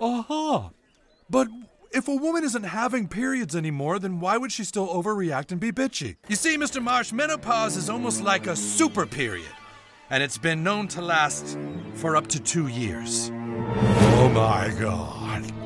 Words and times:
Uh 0.00 0.22
huh. 0.22 0.68
But 1.28 1.48
if 1.92 2.08
a 2.08 2.14
woman 2.14 2.42
isn't 2.44 2.62
having 2.62 3.06
periods 3.06 3.54
anymore, 3.54 3.98
then 3.98 4.18
why 4.20 4.36
would 4.38 4.50
she 4.50 4.64
still 4.64 4.88
overreact 4.88 5.52
and 5.52 5.60
be 5.60 5.72
bitchy? 5.72 6.16
You 6.28 6.36
see, 6.36 6.56
Mr. 6.56 6.82
Marsh, 6.82 7.12
menopause 7.12 7.76
is 7.76 7.90
almost 7.90 8.22
like 8.22 8.46
a 8.46 8.56
super 8.56 9.06
period, 9.06 9.52
and 10.08 10.22
it's 10.22 10.38
been 10.38 10.62
known 10.62 10.88
to 10.88 11.02
last 11.02 11.58
for 11.94 12.16
up 12.16 12.26
to 12.28 12.40
two 12.40 12.68
years. 12.68 13.30
Oh 13.32 14.30
my 14.32 14.74
god. 14.80 15.59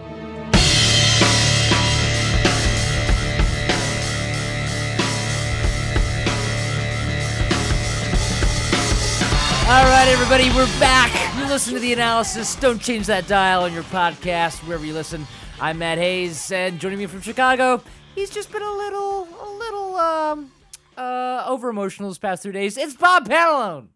All 9.67 9.83
right, 9.85 10.09
everybody, 10.09 10.51
we're 10.51 10.67
back. 10.79 11.11
You 11.39 11.47
listen 11.47 11.73
to 11.73 11.81
the 11.81 11.95
analysis. 11.95 12.55
Don't 12.57 12.79
change 12.79 13.07
that 13.07 13.27
dial 13.27 13.63
on 13.63 13.73
your 13.73 13.83
podcast, 13.85 14.59
wherever 14.67 14.85
you 14.85 14.93
listen. 14.93 15.27
I'm 15.59 15.79
Matt 15.79 15.97
Hayes, 15.97 16.53
and 16.53 16.79
joining 16.79 16.99
me 16.99 17.07
from 17.07 17.23
Chicago, 17.23 17.83
he's 18.15 18.29
just 18.29 18.53
been 18.53 18.61
a 18.61 18.71
little, 18.71 19.27
a 19.43 19.51
little, 19.59 19.97
um, 19.97 20.53
uh, 20.99 21.45
over 21.47 21.71
emotional 21.71 22.11
this 22.11 22.19
past 22.19 22.43
three 22.43 22.53
days. 22.53 22.77
It's 22.77 22.95
Bob 22.95 23.27
Panalone. 23.27 23.89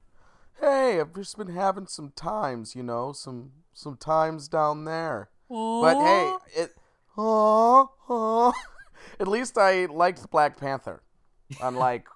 Hey, 0.58 1.00
I've 1.00 1.14
just 1.14 1.36
been 1.36 1.54
having 1.54 1.86
some 1.86 2.12
times, 2.16 2.74
you 2.74 2.82
know, 2.82 3.12
some 3.12 3.52
some 3.74 3.98
times 3.98 4.48
down 4.48 4.86
there. 4.86 5.28
But 5.50 6.00
hey, 6.00 6.62
it. 6.62 6.70
Oh, 7.18 7.90
oh. 8.08 8.54
At 9.20 9.28
least 9.28 9.58
I 9.58 9.84
liked 9.84 10.30
Black 10.30 10.58
Panther, 10.58 11.02
unlike 11.62 12.06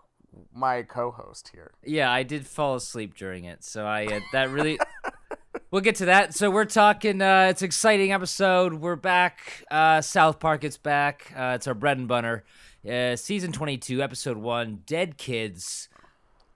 my 0.55 0.83
co-host 0.83 1.51
here. 1.53 1.73
Yeah, 1.85 2.11
I 2.11 2.23
did 2.23 2.47
fall 2.47 2.75
asleep 2.75 3.15
during 3.17 3.45
it, 3.45 3.65
so 3.65 3.85
I 3.85 4.07
uh, 4.07 4.21
that 4.33 4.51
really. 4.51 4.79
we'll 5.71 5.83
get 5.83 5.97
to 5.97 6.07
that. 6.07 6.35
So 6.35 6.51
we're 6.51 6.65
talking. 6.65 7.21
Uh, 7.21 7.49
it's 7.51 7.63
an 7.63 7.67
exciting 7.67 8.13
episode. 8.13 8.75
We're 8.75 8.97
back. 8.97 9.65
Uh, 9.71 10.01
South 10.01 10.41
Park. 10.41 10.65
It's 10.65 10.79
back. 10.79 11.33
Uh, 11.37 11.53
it's 11.57 11.67
our 11.67 11.75
bread 11.75 11.99
and 11.99 12.09
butter. 12.09 12.45
Uh, 12.89 13.17
season 13.17 13.53
twenty-two, 13.53 14.03
episode 14.03 14.37
one. 14.37 14.83
Dead 14.87 15.17
kids. 15.17 15.89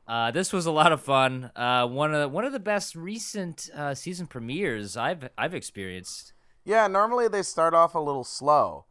Uh, 0.08 0.30
this 0.30 0.52
was 0.52 0.66
a 0.66 0.70
lot 0.70 0.92
of 0.92 1.00
fun. 1.00 1.50
Uh, 1.56 1.86
one 1.86 2.14
of 2.14 2.20
the, 2.20 2.28
one 2.28 2.44
of 2.44 2.52
the 2.52 2.60
best 2.60 2.94
recent 2.94 3.68
uh, 3.74 3.92
season 3.94 4.26
premieres 4.26 4.96
I've 4.96 5.28
I've 5.36 5.54
experienced. 5.54 6.32
Yeah, 6.64 6.86
normally 6.86 7.28
they 7.28 7.42
start 7.42 7.74
off 7.74 7.94
a 7.94 8.00
little 8.00 8.24
slow. 8.24 8.86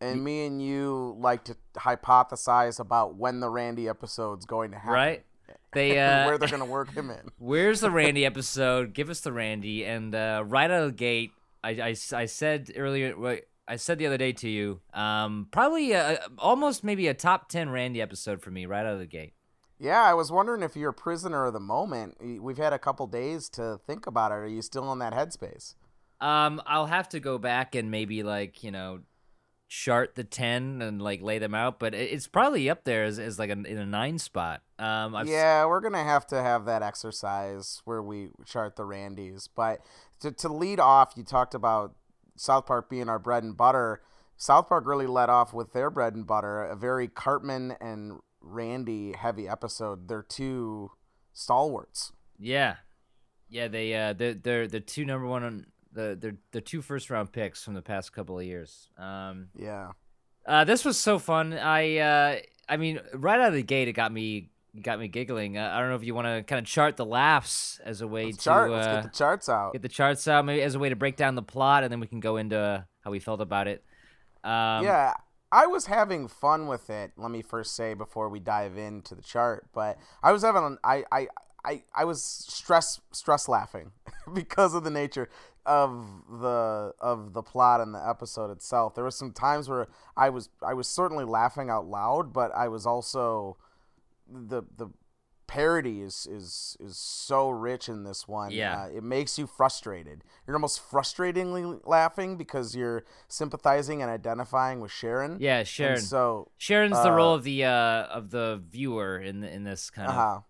And 0.00 0.24
me 0.24 0.46
and 0.46 0.62
you 0.62 1.16
like 1.18 1.44
to 1.44 1.56
hypothesize 1.76 2.80
about 2.80 3.16
when 3.16 3.40
the 3.40 3.50
Randy 3.50 3.88
episode's 3.88 4.46
going 4.46 4.70
to 4.70 4.78
happen. 4.78 4.92
Right? 4.92 5.24
They 5.72 6.00
uh, 6.00 6.26
where 6.26 6.36
they're 6.36 6.48
going 6.48 6.64
to 6.64 6.68
work 6.68 6.92
him 6.94 7.10
in. 7.10 7.30
Where's 7.38 7.78
the 7.80 7.92
Randy 7.92 8.26
episode? 8.26 8.92
Give 8.92 9.08
us 9.08 9.20
the 9.20 9.32
Randy. 9.32 9.84
And 9.84 10.12
uh, 10.16 10.42
right 10.44 10.68
out 10.68 10.82
of 10.82 10.88
the 10.88 10.96
gate, 10.96 11.30
I, 11.62 11.70
I, 11.70 11.96
I 12.12 12.24
said 12.24 12.72
earlier, 12.76 13.14
I 13.68 13.76
said 13.76 13.98
the 13.98 14.06
other 14.08 14.18
day 14.18 14.32
to 14.32 14.48
you, 14.48 14.80
um, 14.94 15.46
probably 15.52 15.92
a, 15.92 16.18
almost 16.38 16.82
maybe 16.82 17.06
a 17.06 17.14
top 17.14 17.48
10 17.48 17.70
Randy 17.70 18.02
episode 18.02 18.42
for 18.42 18.50
me 18.50 18.66
right 18.66 18.84
out 18.84 18.94
of 18.94 18.98
the 18.98 19.06
gate. 19.06 19.34
Yeah, 19.78 20.02
I 20.02 20.12
was 20.12 20.32
wondering 20.32 20.62
if 20.62 20.74
you're 20.74 20.90
a 20.90 20.94
prisoner 20.94 21.46
of 21.46 21.52
the 21.52 21.60
moment. 21.60 22.16
We've 22.20 22.58
had 22.58 22.72
a 22.72 22.78
couple 22.78 23.06
days 23.06 23.48
to 23.50 23.78
think 23.86 24.08
about 24.08 24.32
it. 24.32 24.34
Are 24.34 24.48
you 24.48 24.62
still 24.62 24.92
in 24.92 24.98
that 24.98 25.12
headspace? 25.12 25.76
Um, 26.20 26.60
I'll 26.66 26.86
have 26.86 27.08
to 27.10 27.20
go 27.20 27.38
back 27.38 27.74
and 27.74 27.90
maybe 27.90 28.22
like, 28.22 28.62
you 28.62 28.72
know, 28.72 29.00
chart 29.70 30.16
the 30.16 30.24
10 30.24 30.82
and 30.82 31.00
like 31.00 31.22
lay 31.22 31.38
them 31.38 31.54
out, 31.54 31.78
but 31.78 31.94
it's 31.94 32.26
probably 32.26 32.68
up 32.68 32.82
there 32.82 33.04
as, 33.04 33.20
as 33.20 33.38
like 33.38 33.50
a, 33.50 33.52
in 33.52 33.78
a 33.78 33.86
nine 33.86 34.18
spot. 34.18 34.62
Um, 34.80 35.14
I've, 35.14 35.28
yeah, 35.28 35.64
we're 35.64 35.80
gonna 35.80 36.02
have 36.02 36.26
to 36.28 36.42
have 36.42 36.64
that 36.64 36.82
exercise 36.82 37.80
where 37.84 38.02
we 38.02 38.30
chart 38.44 38.74
the 38.74 38.82
Randys. 38.82 39.48
But 39.54 39.80
to 40.20 40.32
to 40.32 40.48
lead 40.48 40.80
off, 40.80 41.12
you 41.16 41.22
talked 41.22 41.54
about 41.54 41.94
South 42.36 42.66
Park 42.66 42.90
being 42.90 43.08
our 43.08 43.20
bread 43.20 43.44
and 43.44 43.56
butter. 43.56 44.02
South 44.36 44.68
Park 44.68 44.86
really 44.86 45.06
led 45.06 45.30
off 45.30 45.54
with 45.54 45.72
their 45.72 45.88
bread 45.88 46.14
and 46.14 46.26
butter, 46.26 46.64
a 46.64 46.74
very 46.74 47.06
Cartman 47.06 47.76
and 47.80 48.18
Randy 48.40 49.12
heavy 49.12 49.48
episode. 49.48 50.08
They're 50.08 50.22
two 50.22 50.90
stalwarts. 51.32 52.12
Yeah, 52.38 52.76
yeah. 53.48 53.68
They 53.68 53.94
uh, 53.94 54.14
they're 54.14 54.34
they're 54.34 54.66
the 54.66 54.80
two 54.80 55.04
number 55.04 55.26
one 55.26 55.66
on 55.96 56.18
the 56.20 56.36
the 56.52 56.60
two 56.60 56.82
first 56.82 57.10
round 57.10 57.32
picks 57.32 57.64
from 57.64 57.74
the 57.74 57.82
past 57.82 58.12
couple 58.12 58.38
of 58.38 58.44
years. 58.44 58.88
Um, 58.98 59.48
Yeah. 59.54 59.92
uh, 60.46 60.64
this 60.64 60.84
was 60.84 60.98
so 60.98 61.18
fun. 61.18 61.52
I 61.52 61.98
uh, 61.98 62.38
I 62.68 62.76
mean, 62.76 63.00
right 63.14 63.40
out 63.40 63.48
of 63.48 63.54
the 63.54 63.62
gate, 63.62 63.88
it 63.88 63.92
got 63.92 64.12
me 64.12 64.50
got 64.82 64.98
me 65.00 65.08
giggling. 65.08 65.58
Uh, 65.58 65.70
I 65.74 65.80
don't 65.80 65.88
know 65.88 65.96
if 65.96 66.04
you 66.04 66.14
want 66.14 66.26
to 66.28 66.42
kind 66.44 66.58
of 66.60 66.64
chart 66.66 66.96
the 66.96 67.04
laughs 67.04 67.80
as 67.84 68.00
a 68.02 68.06
way 68.06 68.26
Let's 68.26 68.38
to 68.38 68.44
chart. 68.44 68.70
uh, 68.70 68.74
Let's 68.74 68.86
get 68.86 69.02
the 69.02 69.16
charts 69.18 69.48
out. 69.48 69.72
get 69.72 69.82
the 69.82 69.88
charts 69.88 70.28
out, 70.28 70.44
maybe 70.44 70.62
as 70.62 70.74
a 70.74 70.78
way 70.78 70.88
to 70.88 70.96
break 70.96 71.16
down 71.16 71.34
the 71.34 71.42
plot, 71.42 71.82
and 71.82 71.90
then 71.92 72.00
we 72.00 72.06
can 72.06 72.20
go 72.20 72.36
into 72.36 72.86
how 73.00 73.10
we 73.10 73.18
felt 73.18 73.40
about 73.40 73.66
it. 73.66 73.84
Um, 74.44 74.84
yeah, 74.84 75.14
I 75.52 75.66
was 75.66 75.86
having 75.86 76.28
fun 76.28 76.66
with 76.68 76.88
it. 76.88 77.12
Let 77.16 77.30
me 77.30 77.42
first 77.42 77.74
say 77.74 77.94
before 77.94 78.28
we 78.28 78.38
dive 78.38 78.78
into 78.78 79.14
the 79.16 79.22
chart, 79.22 79.68
but 79.74 79.98
I 80.22 80.32
was 80.32 80.42
having 80.42 80.78
I 80.84 81.04
I 81.10 81.26
I, 81.64 81.82
I 81.94 82.04
was 82.04 82.22
stress 82.22 83.00
stress 83.12 83.48
laughing 83.48 83.90
because 84.32 84.72
of 84.74 84.84
the 84.84 84.90
nature 84.90 85.28
of 85.66 86.06
the 86.40 86.92
of 87.00 87.32
the 87.32 87.42
plot 87.42 87.80
and 87.80 87.94
the 87.94 88.08
episode 88.08 88.50
itself. 88.50 88.94
There 88.94 89.04
were 89.04 89.10
some 89.10 89.32
times 89.32 89.68
where 89.68 89.88
I 90.16 90.30
was 90.30 90.48
I 90.62 90.74
was 90.74 90.88
certainly 90.88 91.24
laughing 91.24 91.70
out 91.70 91.86
loud, 91.86 92.32
but 92.32 92.50
I 92.54 92.68
was 92.68 92.86
also 92.86 93.56
the 94.28 94.62
the 94.76 94.88
parody 95.46 96.00
is 96.00 96.28
is 96.30 96.76
is 96.78 96.96
so 96.96 97.50
rich 97.50 97.88
in 97.88 98.04
this 98.04 98.28
one. 98.28 98.52
Yeah. 98.52 98.82
Uh, 98.82 98.88
it 98.98 99.02
makes 99.02 99.36
you 99.38 99.48
frustrated. 99.48 100.22
You're 100.46 100.54
almost 100.54 100.80
frustratingly 100.80 101.80
laughing 101.84 102.36
because 102.36 102.76
you're 102.76 103.04
sympathizing 103.26 104.00
and 104.00 104.10
identifying 104.10 104.80
with 104.80 104.92
Sharon. 104.92 105.38
yeah, 105.40 105.58
And 105.58 105.68
Sharon. 105.68 106.00
so, 106.00 106.52
Sharon's 106.56 107.02
the 107.02 107.10
role 107.10 107.32
uh, 107.32 107.36
of 107.36 107.42
the 107.42 107.64
uh, 107.64 108.04
of 108.04 108.30
the 108.30 108.62
viewer 108.70 109.18
in 109.18 109.42
in 109.42 109.64
this 109.64 109.90
kind 109.90 110.08
of 110.08 110.16
uh-huh. 110.16 110.40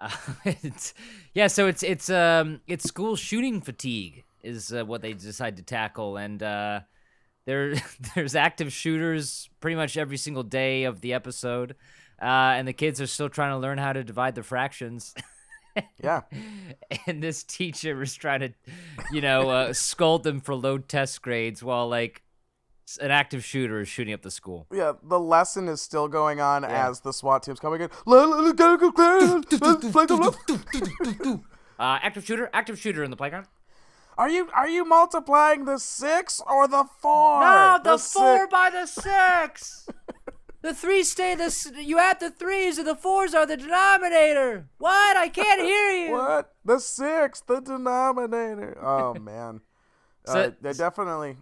Uh, 0.00 0.10
it's, 0.62 0.94
yeah, 1.34 1.48
so 1.48 1.66
it's 1.66 1.82
it's 1.82 2.08
um 2.08 2.60
it's 2.68 2.84
school 2.84 3.16
shooting 3.16 3.60
fatigue 3.60 4.24
is 4.42 4.72
uh, 4.72 4.84
what 4.84 5.02
they 5.02 5.12
decide 5.12 5.56
to 5.56 5.62
tackle, 5.62 6.16
and 6.16 6.42
uh, 6.42 6.80
there 7.46 7.74
there's 8.14 8.34
active 8.34 8.72
shooters 8.72 9.48
pretty 9.60 9.76
much 9.76 9.96
every 9.96 10.16
single 10.16 10.42
day 10.42 10.84
of 10.84 11.00
the 11.00 11.12
episode, 11.14 11.72
uh, 12.20 12.24
and 12.56 12.66
the 12.68 12.72
kids 12.72 13.00
are 13.00 13.06
still 13.06 13.28
trying 13.28 13.52
to 13.52 13.58
learn 13.58 13.78
how 13.78 13.92
to 13.92 14.04
divide 14.04 14.34
the 14.34 14.42
fractions. 14.42 15.14
yeah. 16.02 16.22
and 17.06 17.22
this 17.22 17.42
teacher 17.44 18.02
is 18.02 18.14
trying 18.14 18.40
to, 18.40 18.52
you 19.12 19.20
know, 19.20 19.50
uh, 19.50 19.72
scold 19.72 20.24
them 20.24 20.40
for 20.40 20.54
low 20.54 20.78
test 20.78 21.22
grades 21.22 21.62
while 21.62 21.88
like 21.88 22.22
an 23.00 23.10
active 23.10 23.44
shooter 23.44 23.80
is 23.80 23.88
shooting 23.88 24.14
up 24.14 24.22
the 24.22 24.30
school. 24.30 24.66
Yeah, 24.72 24.92
the 25.02 25.20
lesson 25.20 25.68
is 25.68 25.80
still 25.82 26.08
going 26.08 26.40
on 26.40 26.62
Yeah. 26.62 26.88
as 26.88 27.00
the 27.00 27.12
SWAT 27.12 27.42
team's 27.42 27.60
coming 27.60 27.82
in. 27.82 27.90
Uh, 31.78 31.98
active 32.02 32.24
shooter, 32.24 32.50
active 32.52 32.78
shooter 32.78 33.04
in 33.04 33.10
the 33.10 33.16
playground. 33.16 33.46
Are 34.18 34.28
you 34.28 34.48
are 34.52 34.68
you 34.68 34.84
multiplying 34.84 35.64
the 35.64 35.78
six 35.78 36.42
or 36.44 36.66
the 36.66 36.84
four? 37.00 37.40
No, 37.40 37.78
the, 37.82 37.96
six- 37.98 38.12
four 38.12 38.48
by 38.48 38.68
the 38.68 38.84
six. 38.86 39.86
the 40.62 40.74
three 40.74 41.04
stay 41.04 41.36
the. 41.36 41.48
You 41.80 42.00
add 42.00 42.18
the 42.18 42.30
threes, 42.30 42.78
and 42.78 42.86
the 42.86 42.96
fours 42.96 43.32
are 43.32 43.46
the 43.46 43.56
denominator. 43.56 44.66
What? 44.78 45.16
I 45.16 45.28
can't 45.28 45.60
hear 45.60 45.90
you. 45.90 46.12
What? 46.18 46.52
The 46.64 46.80
six, 46.80 47.40
the 47.42 47.60
denominator. 47.60 48.76
Oh 48.82 49.14
man, 49.14 49.60
So- 50.26 50.52
uh, 50.64 50.72
definitely 50.72 51.36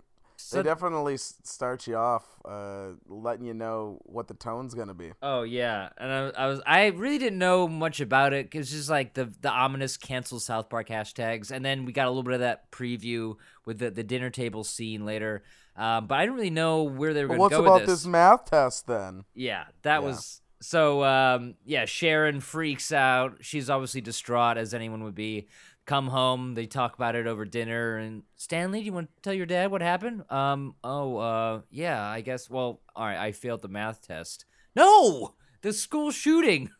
So- 0.46 0.58
they 0.58 0.62
definitely 0.62 1.16
start 1.16 1.88
you 1.88 1.96
off, 1.96 2.24
uh, 2.44 2.90
letting 3.08 3.44
you 3.46 3.52
know 3.54 3.98
what 4.04 4.28
the 4.28 4.34
tone's 4.34 4.74
gonna 4.74 4.94
be. 4.94 5.12
Oh 5.20 5.42
yeah, 5.42 5.88
and 5.98 6.12
I, 6.12 6.44
I 6.44 6.46
was 6.46 6.60
I 6.64 6.86
really 6.86 7.18
didn't 7.18 7.38
know 7.40 7.66
much 7.66 8.00
about 8.00 8.32
it. 8.32 8.46
Because 8.48 8.68
it's 8.68 8.76
just 8.76 8.90
like 8.90 9.14
the 9.14 9.32
the 9.40 9.50
ominous 9.50 9.96
cancel 9.96 10.38
South 10.38 10.68
Park 10.68 10.88
hashtags, 10.88 11.50
and 11.50 11.64
then 11.64 11.84
we 11.84 11.92
got 11.92 12.06
a 12.06 12.10
little 12.10 12.22
bit 12.22 12.34
of 12.34 12.40
that 12.40 12.70
preview 12.70 13.34
with 13.64 13.78
the, 13.80 13.90
the 13.90 14.04
dinner 14.04 14.30
table 14.30 14.62
scene 14.62 15.04
later. 15.04 15.42
Um, 15.76 16.06
but 16.06 16.15
I 16.18 16.22
didn't 16.22 16.36
really 16.36 16.50
know 16.50 16.84
where 16.84 17.12
they 17.12 17.22
were 17.22 17.28
going 17.28 17.41
what's 17.41 17.54
to 17.56 17.59
go 17.62 17.65
about 17.65 17.80
with 17.80 17.88
this 17.91 18.06
math 18.06 18.44
test 18.47 18.86
then? 18.86 19.24
Yeah, 19.34 19.65
that 19.82 20.00
Yeah. 20.00 20.06
was 20.06 20.41
so. 20.60 21.03
Um, 21.03 21.54
yeah, 21.65 21.86
Sharon 21.86 22.41
freaks 22.41 22.92
out. 22.92 23.38
She's 23.41 23.68
obviously 23.68 24.00
distraught, 24.00 24.59
as 24.59 24.72
anyone 24.74 25.03
would 25.03 25.16
be. 25.16 25.48
Come 25.86 26.09
home, 26.09 26.54
they 26.54 26.66
talk 26.66 26.97
about 26.97 27.15
it 27.15 27.28
over 27.28 27.44
dinner. 27.44 27.97
And 27.97 28.24
Stanley, 28.34 28.80
do 28.80 28.86
you 28.86 28.92
want 28.92 29.09
to 29.15 29.22
tell 29.22 29.33
your 29.33 29.47
dad 29.47 29.71
what 29.71 29.83
happened? 29.83 30.24
Um, 30.30 30.74
oh, 30.83 31.16
uh, 31.16 31.60
yeah, 31.71 32.04
I 32.04 32.22
guess. 32.22 32.50
Well, 32.50 32.80
all 32.97 33.06
right, 33.06 33.16
I 33.16 33.30
failed 33.30 33.62
the 33.62 33.68
math 33.68 34.03
test. 34.03 34.47
No, 34.74 35.34
the 35.62 35.72
school 35.72 36.10
shooting. 36.10 36.71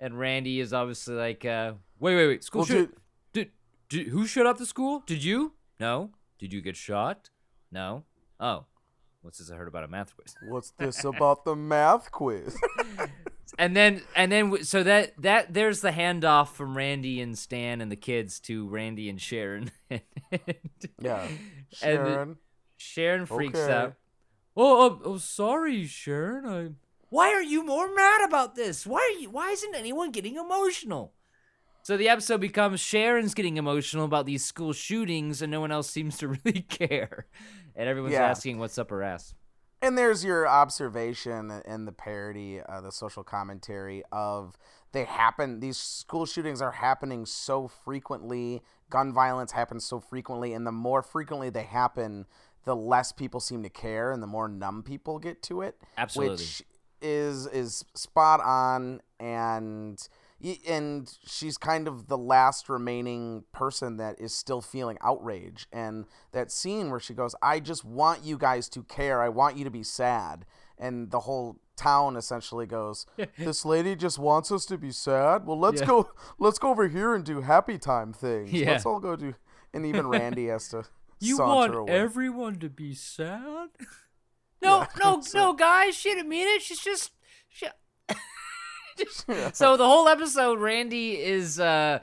And 0.00 0.18
Randy 0.18 0.58
is 0.58 0.72
obviously 0.72 1.14
like, 1.14 1.44
uh, 1.44 1.74
wait, 2.00 2.16
wait, 2.16 2.26
wait, 2.26 2.44
school 2.44 2.60
Well, 2.60 2.66
shoot. 2.66 2.98
Did, 3.32 3.50
did 3.88 4.08
who 4.08 4.26
shut 4.26 4.46
up 4.46 4.58
the 4.58 4.66
school? 4.66 5.04
Did 5.06 5.22
you? 5.22 5.52
No. 5.78 6.10
Did 6.38 6.52
you 6.52 6.60
get 6.60 6.76
shot? 6.76 7.30
No. 7.70 8.04
Oh, 8.40 8.64
what's 9.22 9.38
this 9.38 9.50
I 9.50 9.54
heard 9.54 9.68
about 9.68 9.84
a 9.84 9.88
math 9.88 10.16
quiz? 10.16 10.34
What's 10.48 10.70
this 10.72 11.04
about 11.04 11.44
the 11.44 11.54
math 11.54 12.10
quiz? 12.10 12.56
and 13.58 13.76
then 13.76 14.02
and 14.16 14.30
then 14.30 14.62
so 14.64 14.82
that 14.82 15.20
that 15.22 15.52
there's 15.54 15.80
the 15.80 15.90
handoff 15.90 16.48
from 16.54 16.76
Randy 16.76 17.20
and 17.20 17.36
Stan 17.38 17.80
and 17.80 17.90
the 17.90 17.96
kids 17.96 18.40
to 18.40 18.68
Randy 18.68 19.08
and 19.08 19.20
Sharon. 19.20 19.70
Yeah. 21.00 21.26
And 21.26 21.36
Sharon. 21.72 22.36
Sharon 22.76 23.26
freaks 23.26 23.58
Okay. 23.58 23.72
out. 23.72 23.94
Oh, 24.56 24.88
oh, 24.90 25.00
oh, 25.04 25.16
sorry, 25.18 25.86
Sharon. 25.86 26.46
I. 26.46 26.70
Why 27.08 27.30
are 27.30 27.42
you 27.42 27.64
more 27.64 27.92
mad 27.92 28.20
about 28.26 28.54
this? 28.54 28.86
Why 28.86 28.98
are 28.98 29.20
you? 29.20 29.30
Why 29.30 29.50
isn't 29.50 29.74
anyone 29.74 30.10
getting 30.12 30.36
emotional? 30.36 31.14
So 31.82 31.96
the 31.96 32.08
episode 32.08 32.40
becomes 32.40 32.78
Sharon's 32.80 33.34
getting 33.34 33.56
emotional 33.56 34.04
about 34.04 34.26
these 34.26 34.44
school 34.44 34.72
shootings, 34.72 35.42
and 35.42 35.50
no 35.50 35.60
one 35.60 35.72
else 35.72 35.90
seems 35.90 36.18
to 36.18 36.28
really 36.44 36.60
care, 36.62 37.26
and 37.74 37.88
everyone's 37.88 38.12
Yeah. 38.14 38.28
asking 38.28 38.58
what's 38.58 38.78
up 38.78 38.90
her 38.90 39.02
ass. 39.02 39.34
And 39.82 39.96
there's 39.96 40.24
your 40.24 40.46
observation 40.46 41.50
and 41.50 41.88
the 41.88 41.92
parody, 41.92 42.60
uh, 42.60 42.80
the 42.82 42.92
social 42.92 43.24
commentary 43.24 44.02
of 44.12 44.58
they 44.92 45.04
happen. 45.04 45.60
These 45.60 45.78
school 45.78 46.26
shootings 46.26 46.60
are 46.60 46.72
happening 46.72 47.24
so 47.24 47.68
frequently. 47.68 48.62
Gun 48.90 49.12
violence 49.12 49.52
happens 49.52 49.84
so 49.84 50.00
frequently, 50.00 50.52
and 50.52 50.66
the 50.66 50.72
more 50.72 51.02
frequently 51.02 51.48
they 51.48 51.62
happen, 51.62 52.26
the 52.64 52.76
less 52.76 53.12
people 53.12 53.40
seem 53.40 53.62
to 53.62 53.70
care, 53.70 54.12
and 54.12 54.22
the 54.22 54.26
more 54.26 54.48
numb 54.48 54.82
people 54.82 55.18
get 55.18 55.42
to 55.44 55.62
it. 55.62 55.76
Absolutely. 55.96 56.34
Which 56.34 56.62
is 57.00 57.46
is 57.46 57.84
spot 57.94 58.40
on, 58.40 59.00
and 59.18 60.06
and 60.68 61.12
she's 61.26 61.58
kind 61.58 61.86
of 61.88 62.08
the 62.08 62.18
last 62.18 62.68
remaining 62.68 63.44
person 63.52 63.96
that 63.98 64.20
is 64.20 64.34
still 64.34 64.60
feeling 64.60 64.98
outrage. 65.02 65.66
And 65.72 66.06
that 66.32 66.50
scene 66.50 66.90
where 66.90 67.00
she 67.00 67.14
goes, 67.14 67.34
"I 67.42 67.60
just 67.60 67.84
want 67.84 68.24
you 68.24 68.38
guys 68.38 68.68
to 68.70 68.82
care. 68.84 69.20
I 69.22 69.28
want 69.28 69.56
you 69.56 69.64
to 69.64 69.70
be 69.70 69.82
sad," 69.82 70.46
and 70.78 71.10
the 71.10 71.20
whole 71.20 71.56
town 71.76 72.16
essentially 72.16 72.66
goes, 72.66 73.06
"This 73.38 73.64
lady 73.64 73.94
just 73.96 74.18
wants 74.18 74.50
us 74.52 74.64
to 74.66 74.78
be 74.78 74.92
sad. 74.92 75.46
Well, 75.46 75.58
let's 75.58 75.80
Yeah. 75.80 75.86
go. 75.88 76.10
Let's 76.38 76.58
go 76.58 76.70
over 76.70 76.88
here 76.88 77.14
and 77.14 77.24
do 77.24 77.40
happy 77.42 77.78
time 77.78 78.12
things. 78.12 78.52
Yeah. 78.52 78.72
Let's 78.72 78.86
all 78.86 79.00
go 79.00 79.16
do." 79.16 79.34
And 79.74 79.84
even 79.86 80.06
Randy 80.08 80.46
has 80.48 80.68
to. 80.70 80.84
You 81.20 81.38
want 81.38 81.74
away. 81.74 81.92
everyone 81.92 82.58
to 82.60 82.68
be 82.70 82.94
sad? 82.94 83.68
No, 84.62 84.86
no, 85.02 85.22
so- 85.22 85.38
no, 85.38 85.52
guys. 85.54 85.94
She 85.94 86.10
didn't 86.10 86.28
mean 86.28 86.46
it. 86.46 86.60
She's 86.60 86.80
just. 86.80 87.12
She... 87.48 87.66
so 89.52 89.76
the 89.76 89.86
whole 89.86 90.08
episode, 90.08 90.58
Randy 90.60 91.20
is 91.20 91.58
uh, 91.60 92.00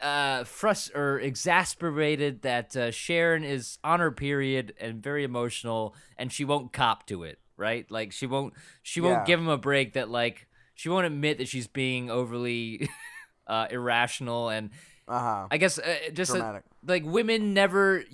uh, 0.00 0.44
frust 0.44 0.94
or 0.94 1.18
exasperated 1.20 2.42
that 2.42 2.76
uh, 2.76 2.90
Sharon 2.90 3.44
is 3.44 3.78
on 3.84 4.00
her 4.00 4.10
period 4.10 4.74
and 4.80 5.02
very 5.02 5.24
emotional, 5.24 5.94
and 6.16 6.32
she 6.32 6.44
won't 6.44 6.72
cop 6.72 7.06
to 7.08 7.24
it. 7.24 7.38
Right? 7.56 7.90
Like 7.90 8.12
she 8.12 8.26
won't. 8.26 8.54
She 8.82 9.00
won't 9.00 9.20
Yeah. 9.20 9.24
give 9.24 9.40
him 9.40 9.48
a 9.48 9.58
break. 9.58 9.94
That 9.94 10.08
like 10.08 10.46
she 10.74 10.88
won't 10.88 11.06
admit 11.06 11.38
that 11.38 11.48
she's 11.48 11.66
being 11.66 12.08
overly 12.10 12.88
uh, 13.48 13.66
irrational 13.70 14.48
and 14.48 14.70
Uh 15.08 15.18
huh. 15.18 15.46
I 15.50 15.56
guess 15.56 15.78
uh, 15.78 15.96
just 16.12 16.30
uh, 16.30 16.36
Dramatic. 16.36 16.62
like 16.86 17.04
women 17.04 17.54
never 17.54 18.04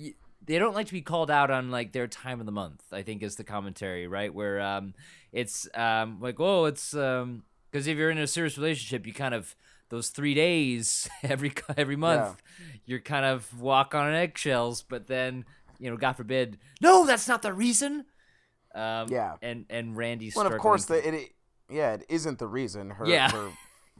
they 0.47 0.57
don't 0.59 0.73
like 0.73 0.87
to 0.87 0.93
be 0.93 1.01
called 1.01 1.29
out 1.29 1.51
on 1.51 1.69
like 1.69 1.91
their 1.91 2.07
time 2.07 2.39
of 2.39 2.47
the 2.47 2.51
month. 2.51 2.81
I 2.91 3.03
think 3.03 3.21
is 3.21 3.35
the 3.35 3.43
commentary, 3.43 4.07
right? 4.07 4.33
Where 4.33 4.59
um 4.61 4.95
it's 5.31 5.67
um 5.75 6.17
like 6.21 6.39
oh 6.39 6.65
it's 6.65 6.95
um 6.95 7.43
because 7.75 7.87
if 7.87 7.97
you're 7.97 8.09
in 8.09 8.17
a 8.17 8.25
serious 8.25 8.57
relationship, 8.57 9.05
you 9.05 9.11
kind 9.11 9.33
of 9.33 9.53
those 9.89 10.07
three 10.07 10.33
days 10.33 11.09
every 11.23 11.51
every 11.75 11.97
month, 11.97 12.41
you're 12.85 13.01
kind 13.01 13.25
of 13.25 13.59
walk 13.59 13.93
on 13.93 14.13
eggshells. 14.13 14.81
But 14.81 15.07
then 15.07 15.43
you 15.77 15.89
know, 15.89 15.97
God 15.97 16.13
forbid, 16.13 16.57
no, 16.81 17.05
that's 17.05 17.27
not 17.27 17.41
the 17.41 17.51
reason. 17.51 18.05
Um, 18.73 19.09
Yeah. 19.09 19.35
and 19.41 19.65
and 19.69 19.97
Randy's 19.97 20.37
Well, 20.37 20.47
of 20.47 20.57
course, 20.57 20.85
the, 20.85 21.05
it, 21.05 21.13
it 21.13 21.29
yeah, 21.69 21.95
it 21.95 22.05
isn't 22.07 22.39
the 22.39 22.47
reason. 22.47 22.91
Her, 22.91 23.07
Yeah. 23.07 23.29
her 23.29 23.49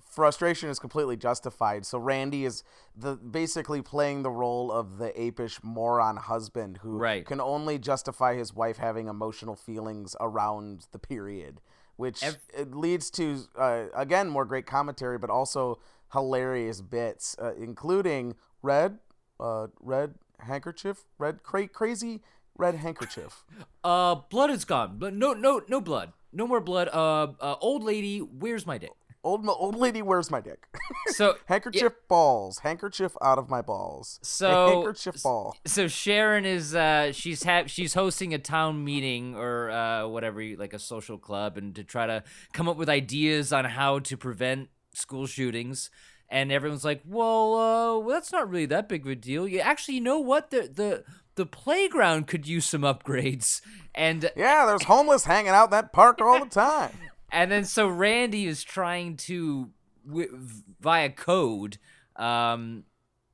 frustration 0.09 0.69
is 0.69 0.79
completely 0.79 1.17
justified. 1.17 1.85
So 1.85 1.99
Randy 1.99 2.45
is 2.45 2.63
the 2.95 3.15
basically 3.17 3.81
playing 3.81 4.23
the 4.23 4.31
role 4.31 4.71
of 4.71 4.99
the 4.99 5.09
apish 5.19 5.61
moron 5.63 6.15
husband 6.15 6.77
who 6.77 6.97
Right. 6.97 7.25
can 7.25 7.41
only 7.41 7.77
justify 7.77 8.35
his 8.35 8.53
wife 8.53 8.77
having 8.77 9.09
emotional 9.09 9.57
feelings 9.57 10.15
around 10.21 10.87
the 10.93 10.99
period, 10.99 11.59
which 11.97 12.23
leads 12.67 13.09
to 13.11 13.41
uh, 13.57 13.85
again 13.93 14.29
more 14.29 14.45
great 14.45 14.65
commentary, 14.65 15.17
but 15.17 15.29
also 15.29 15.79
hilarious 16.13 16.81
bits, 16.81 17.35
uh, 17.41 17.53
including 17.55 18.35
red, 18.61 18.99
uh, 19.39 19.67
red 19.79 20.15
handkerchief, 20.39 21.05
red 21.17 21.43
cra- 21.43 21.67
crazy 21.67 22.21
red 22.57 22.75
handkerchief. 22.75 23.43
Uh, 23.83 24.15
blood 24.31 24.49
is 24.49 24.65
gone, 24.65 24.95
but 24.97 25.13
no, 25.13 25.33
no, 25.33 25.61
no 25.67 25.79
blood, 25.79 26.11
no 26.33 26.47
more 26.47 26.59
blood. 26.59 26.87
Uh, 26.91 27.27
uh 27.39 27.55
old 27.61 27.83
lady, 27.83 28.17
where's 28.17 28.65
my 28.65 28.79
dick? 28.79 28.89
Old 29.25 29.45
old 29.47 29.75
lady, 29.75 30.01
where's 30.03 30.29
my 30.29 30.39
dick? 30.39 30.67
So 31.07 31.35
handkerchief 31.47 31.93
balls, 32.07 32.59
handkerchief 32.59 33.15
out 33.21 33.37
of 33.39 33.49
my 33.49 33.61
balls. 33.61 34.19
A 34.21 34.25
So- 34.25 34.67
handkerchief 34.67 35.23
ball. 35.23 35.55
so 35.65 35.87
Sharon 35.87 36.45
is 36.45 36.75
uh 36.75 37.11
she's 37.11 37.43
ha- 37.43 37.63
she's 37.65 37.93
hosting 37.95 38.33
a 38.33 38.37
town 38.39 38.83
meeting 38.83 39.35
or 39.35 39.71
uh 39.71 40.07
whatever 40.07 40.41
you- 40.41 40.57
like 40.57 40.73
a 40.73 40.79
social 40.79 41.17
club 41.17 41.57
and 41.57 41.73
to 41.75 41.83
try 41.83 42.05
to 42.05 42.23
come 42.53 42.67
up 42.69 42.77
with 42.77 42.87
ideas 42.89 43.51
on 43.51 43.65
how 43.65 43.97
to 43.99 44.15
prevent 44.15 44.69
school 44.93 45.25
shootings 45.25 45.89
and 46.29 46.51
everyone's 46.51 46.85
like 46.85 47.01
well 47.05 47.55
uh 47.55 47.99
well, 47.99 48.09
that's 48.15 48.31
not 48.31 48.49
really 48.49 48.65
that 48.67 48.87
big 48.87 49.05
of 49.05 49.11
a 49.11 49.15
deal 49.15 49.47
you 49.47 49.59
actually 49.59 49.95
you 49.95 50.01
know 50.01 50.19
what 50.19 50.51
the 50.51 50.69
the 50.73 51.03
the 51.35 51.45
playground 51.45 52.27
could 52.27 52.47
use 52.47 52.65
some 52.65 52.81
upgrades 52.81 53.61
and 53.95 54.29
Yeah, 54.37 54.65
there's 54.67 54.83
homeless 54.83 55.25
hanging 55.25 55.49
out 55.51 55.65
in 55.65 55.71
that 55.71 55.91
park 55.93 56.21
all 56.21 56.39
the 56.39 56.49
time. 56.49 56.91
and 57.35 57.51
then 57.51 57.65
so 57.65 57.87
Randy 57.87 58.45
is 58.47 58.63
trying 58.63 59.17
to 59.17 59.69
w- 60.07 60.39
via 60.79 61.09
code 61.09 61.77
um 62.15 62.83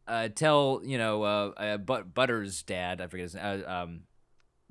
uh 0.07 0.27
tell 0.36 0.81
you 0.83 0.98
know 0.98 1.24
uh, 1.24 1.50
uh 1.56 1.77
but 1.77 2.13
Butters 2.13 2.63
dad 2.63 3.00
I 3.00 3.07
forget 3.07 3.24
his 3.24 3.36
name 3.36 3.63
uh, 3.65 3.71
um 3.71 4.01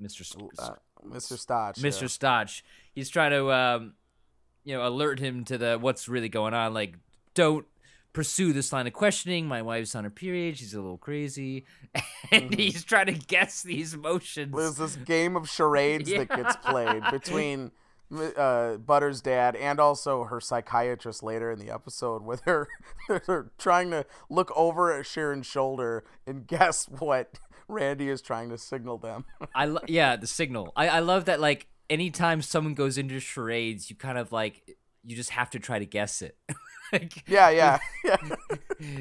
Mr. 0.01 0.21
S- 0.21 0.35
Uh, 0.59 0.71
Mr. 1.07 1.37
Stotch. 1.39 1.77
Mr. 1.79 2.01
yeah. 2.01 2.07
Stotch 2.07 2.63
he's 2.93 3.09
trying 3.09 3.31
to 3.31 3.51
um 3.51 3.93
you 4.63 4.75
know 4.75 4.85
alert 4.87 5.19
him 5.19 5.43
to 5.45 5.57
the 5.57 5.77
what's 5.79 6.07
really 6.07 6.29
going 6.29 6.53
on 6.53 6.73
like 6.73 6.95
don't 7.33 7.65
pursue 8.13 8.51
this 8.51 8.73
line 8.73 8.85
of 8.87 8.91
questioning 8.93 9.47
my 9.47 9.61
wife's 9.61 9.95
on 9.95 10.03
her 10.03 10.09
period 10.09 10.57
she's 10.57 10.73
a 10.73 10.81
little 10.81 10.97
crazy 10.97 11.65
and 12.31 12.53
he's 12.53 12.83
trying 12.83 13.05
to 13.05 13.13
guess 13.13 13.63
these 13.63 13.93
emotions 13.93 14.53
There's 14.53 14.75
this 14.75 14.97
game 14.97 15.37
of 15.37 15.49
charades 15.49 16.09
that 16.11 16.27
gets 16.27 16.55
played 16.65 17.01
between 17.09 17.71
uh, 18.37 18.77
Butter's 18.77 19.21
dad 19.21 19.55
and 19.55 19.79
also 19.79 20.25
her 20.25 20.39
psychiatrist 20.39 21.23
later 21.23 21.51
in 21.51 21.59
the 21.59 21.71
episode, 21.71 22.23
where 22.23 22.37
they're, 22.45 22.67
they're 23.27 23.51
trying 23.57 23.91
to 23.91 24.05
look 24.29 24.51
over 24.55 24.97
at 24.97 25.05
Sharon's 25.05 25.47
shoulder 25.47 26.03
and 26.25 26.47
guess 26.47 26.85
what 26.85 27.39
Randy 27.67 28.09
is 28.09 28.21
trying 28.21 28.49
to 28.49 28.57
signal 28.57 28.97
them. 28.97 29.25
I 29.55 29.65
lo- 29.65 29.81
yeah, 29.87 30.15
the 30.15 30.27
signal. 30.27 30.73
I 30.75 30.89
I 30.89 30.99
love 30.99 31.25
that 31.25 31.39
like 31.39 31.67
anytime 31.89 32.41
someone 32.41 32.73
goes 32.73 32.97
into 32.97 33.19
charades, 33.19 33.89
you 33.89 33.95
kind 33.95 34.17
of 34.17 34.31
like 34.31 34.77
you 35.03 35.15
just 35.15 35.31
have 35.31 35.49
to 35.51 35.59
try 35.59 35.79
to 35.79 35.85
guess 35.85 36.21
it. 36.21 36.37
like 36.93 37.23
yeah, 37.27 37.49
yeah, 37.49 37.79
yeah. 38.03 38.17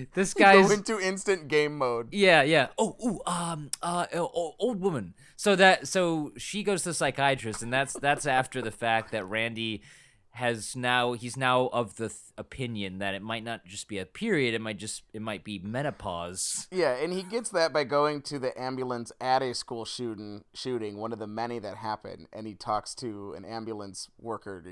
this 0.14 0.34
Go 0.34 0.44
guy's 0.44 0.70
into 0.70 0.98
instant 1.00 1.48
game 1.48 1.76
mode. 1.78 2.08
yeah, 2.12 2.42
yeah. 2.42 2.68
Oh, 2.78 2.96
ooh, 3.04 3.20
um, 3.26 3.70
uh, 3.82 4.06
old 4.14 4.80
woman. 4.80 5.14
So 5.36 5.56
that 5.56 5.88
so 5.88 6.32
she 6.36 6.62
goes 6.62 6.82
to 6.82 6.90
the 6.90 6.94
psychiatrist, 6.94 7.62
and 7.62 7.72
that's 7.72 7.94
that's 7.94 8.26
after 8.26 8.60
the 8.62 8.70
fact 8.70 9.12
that 9.12 9.24
Randy 9.24 9.82
has 10.32 10.76
now 10.76 11.12
he's 11.14 11.36
now 11.36 11.66
of 11.72 11.96
the 11.96 12.08
th- 12.08 12.20
opinion 12.38 12.98
that 12.98 13.14
it 13.14 13.22
might 13.22 13.42
not 13.42 13.64
just 13.64 13.88
be 13.88 13.98
a 13.98 14.06
period, 14.06 14.54
it 14.54 14.60
might 14.60 14.78
just 14.78 15.02
it 15.12 15.20
might 15.20 15.42
be 15.42 15.58
menopause. 15.58 16.68
Yeah, 16.70 16.94
and 16.94 17.12
he 17.12 17.22
gets 17.22 17.50
that 17.50 17.72
by 17.72 17.84
going 17.84 18.22
to 18.22 18.38
the 18.38 18.58
ambulance 18.60 19.10
at 19.20 19.42
a 19.42 19.54
school 19.54 19.84
shooting, 19.84 20.44
shooting 20.54 20.98
one 20.98 21.12
of 21.12 21.18
the 21.18 21.26
many 21.26 21.58
that 21.58 21.76
happened, 21.78 22.28
and 22.32 22.46
he 22.46 22.54
talks 22.54 22.94
to 22.96 23.34
an 23.36 23.44
ambulance 23.44 24.08
worker. 24.20 24.62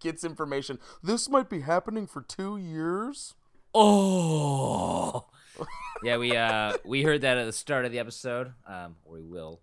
Gets 0.00 0.24
information. 0.24 0.78
This 1.02 1.28
might 1.28 1.48
be 1.48 1.60
happening 1.60 2.06
for 2.06 2.22
two 2.22 2.56
years. 2.56 3.34
Oh. 3.74 5.26
yeah, 6.02 6.16
we 6.16 6.36
uh 6.36 6.74
we 6.84 7.02
heard 7.02 7.22
that 7.22 7.38
at 7.38 7.44
the 7.44 7.52
start 7.52 7.84
of 7.84 7.92
the 7.92 7.98
episode, 7.98 8.52
um, 8.66 8.96
we 9.06 9.22
will. 9.22 9.60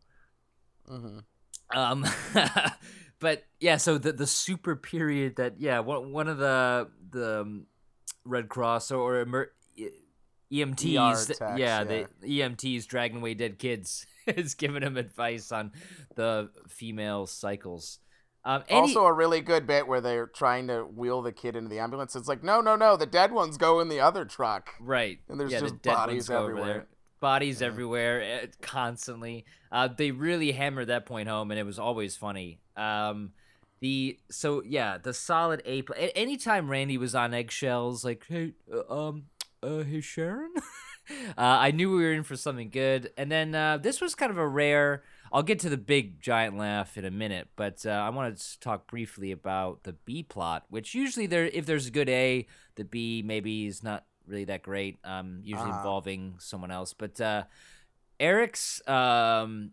Mm-hmm. 0.90 1.20
Um, 1.78 2.06
but 3.20 3.44
yeah, 3.60 3.78
so 3.78 3.98
the 3.98 4.12
the 4.12 4.28
super 4.28 4.76
period 4.76 5.38
that 5.38 5.60
yeah 5.60 5.80
one 5.80 6.12
one 6.12 6.28
of 6.28 6.38
the 6.38 6.90
the 7.10 7.42
um, 7.42 7.66
Red 8.26 8.50
Cross 8.50 8.92
or, 8.92 9.00
or 9.00 9.22
emer- 9.22 9.52
EMTs, 10.52 11.30
ER 11.30 11.34
techs, 11.34 11.60
yeah, 11.60 11.84
the 11.84 12.08
EMTs 12.24 12.86
dragging 12.88 13.18
away 13.18 13.34
dead 13.34 13.58
kids 13.58 14.06
is 14.28 14.54
giving 14.56 14.84
him 14.84 14.98
advice 14.98 15.52
on 15.52 15.72
the 16.16 16.50
female 16.68 17.26
cycles. 17.26 18.00
Um, 18.44 18.64
and 18.70 18.86
he- 18.88 18.96
also, 18.96 19.06
a 19.06 19.14
really 19.14 19.42
good 19.42 19.68
bit 19.68 19.88
where 19.88 20.02
they're 20.02 20.28
trying 20.28 20.68
to 20.68 20.82
wheel 20.84 21.22
the 21.22 21.32
kid 21.32 21.56
into 21.56 21.70
the 21.70 21.80
ambulance. 21.80 22.16
It's 22.16 22.28
like, 22.28 22.44
no, 22.44 22.60
no, 22.62 22.76
no, 22.76 22.96
the 22.98 23.06
dead 23.06 23.32
ones 23.32 23.58
go 23.58 23.80
in 23.80 23.88
the 23.90 24.00
other 24.00 24.26
truck. 24.26 24.72
Right. 24.80 25.20
And 25.30 25.40
there's 25.40 25.52
yeah, 25.52 25.60
the 25.60 25.66
just 25.70 25.82
dead 25.82 25.94
bodies 25.94 26.30
everywhere. 26.30 26.88
Bodies 27.20 27.62
everywhere, 27.62 28.22
eh, 28.24 28.48
constantly. 28.62 29.46
Uh, 29.72 29.88
they 29.96 30.10
really 30.10 30.54
hammered 30.54 30.88
that 30.88 31.06
point 31.06 31.30
home, 31.30 31.52
and 31.52 31.60
it 31.60 31.66
was 31.68 31.78
always 31.78 32.16
funny. 32.16 32.60
Um, 32.76 33.34
the 33.80 34.20
so 34.30 34.62
yeah 34.64 34.98
the 34.98 35.14
solid 35.14 35.62
A. 35.66 35.82
pl- 35.82 35.96
Anytime 36.16 36.70
Randy 36.70 36.98
was 36.98 37.14
on 37.16 37.34
eggshells, 37.34 38.06
like 38.06 38.26
hey 38.28 38.54
uh, 38.72 39.08
um 39.08 39.26
uh 39.64 39.84
hey 39.84 40.02
Sharon, 40.02 40.54
uh, 41.38 41.42
I 41.42 41.72
knew 41.72 41.90
we 41.96 42.04
were 42.04 42.14
in 42.14 42.24
for 42.24 42.36
something 42.36 42.70
good. 42.70 43.12
And 43.18 43.32
then 43.32 43.54
uh, 43.56 43.78
this 43.78 44.00
was 44.02 44.16
kind 44.16 44.32
of 44.32 44.38
a 44.38 44.48
rare. 44.48 45.04
I'll 45.32 45.44
get 45.44 45.60
to 45.60 45.70
the 45.70 45.78
big 45.78 46.22
giant 46.22 46.58
laugh 46.58 46.98
in 46.98 47.06
a 47.06 47.12
minute, 47.12 47.48
but 47.56 47.86
uh, 47.86 47.90
I 47.92 48.10
want 48.10 48.38
to 48.38 48.60
talk 48.60 48.88
briefly 48.88 49.32
about 49.32 49.84
the 49.84 49.94
B 49.94 50.24
plot, 50.24 50.66
which 50.70 50.94
usually 50.94 51.26
there 51.28 51.46
if 51.46 51.66
there's 51.66 51.88
a 51.88 51.92
good 51.92 52.10
A, 52.10 52.48
the 52.76 52.84
B 52.84 53.24
maybe 53.26 53.66
is 53.66 53.82
not 53.84 54.06
really 54.28 54.46
that 54.46 54.62
great. 54.64 55.00
Um, 55.04 55.40
usually 55.44 55.70
Uh-huh. 55.70 55.78
involving 55.78 56.36
someone 56.40 56.72
else, 56.72 56.94
but 56.94 57.20
uh, 57.22 57.44
Eric's 58.20 58.86
um, 58.88 59.72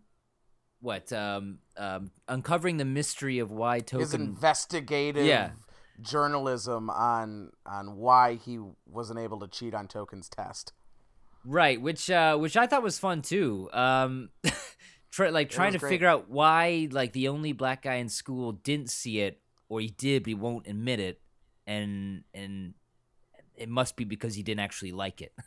what 0.80 1.12
um, 1.12 1.58
um, 1.76 2.12
uncovering 2.28 2.76
the 2.76 2.84
mystery 2.84 3.40
of 3.40 3.50
why 3.50 3.80
Token 3.80 4.02
His 4.02 4.14
investigative 4.14 5.26
Yeah. 5.26 5.50
journalism 6.00 6.88
on 6.90 7.50
on 7.66 7.96
why 7.96 8.34
he 8.36 8.60
wasn't 8.86 9.18
able 9.18 9.40
to 9.40 9.48
cheat 9.48 9.74
on 9.74 9.88
Token's 9.88 10.28
test. 10.28 10.72
Right, 11.44 11.80
which 11.80 12.10
uh 12.10 12.36
which 12.36 12.56
I 12.56 12.66
thought 12.66 12.82
was 12.82 12.98
fun 12.98 13.22
too. 13.22 13.68
Um 13.72 14.30
try, 15.10 15.28
like 15.30 15.50
trying 15.50 15.72
to 15.72 15.78
great. 15.78 15.90
figure 15.90 16.08
out 16.08 16.28
why 16.28 16.88
like 16.90 17.12
the 17.12 17.28
only 17.28 17.52
black 17.52 17.82
guy 17.82 17.94
in 17.94 18.08
school 18.08 18.52
didn't 18.52 18.90
see 18.90 19.20
it 19.20 19.40
or 19.68 19.80
he 19.80 19.88
did 19.88 20.22
but 20.22 20.28
he 20.28 20.34
won't 20.34 20.66
admit 20.66 21.00
it 21.00 21.20
and 21.66 22.24
and 22.34 22.74
it 23.56 23.68
must 23.68 23.96
be 23.96 24.04
because 24.04 24.34
he 24.34 24.42
didn't 24.42 24.60
actually 24.60 24.92
like 24.92 25.20
it. 25.20 25.32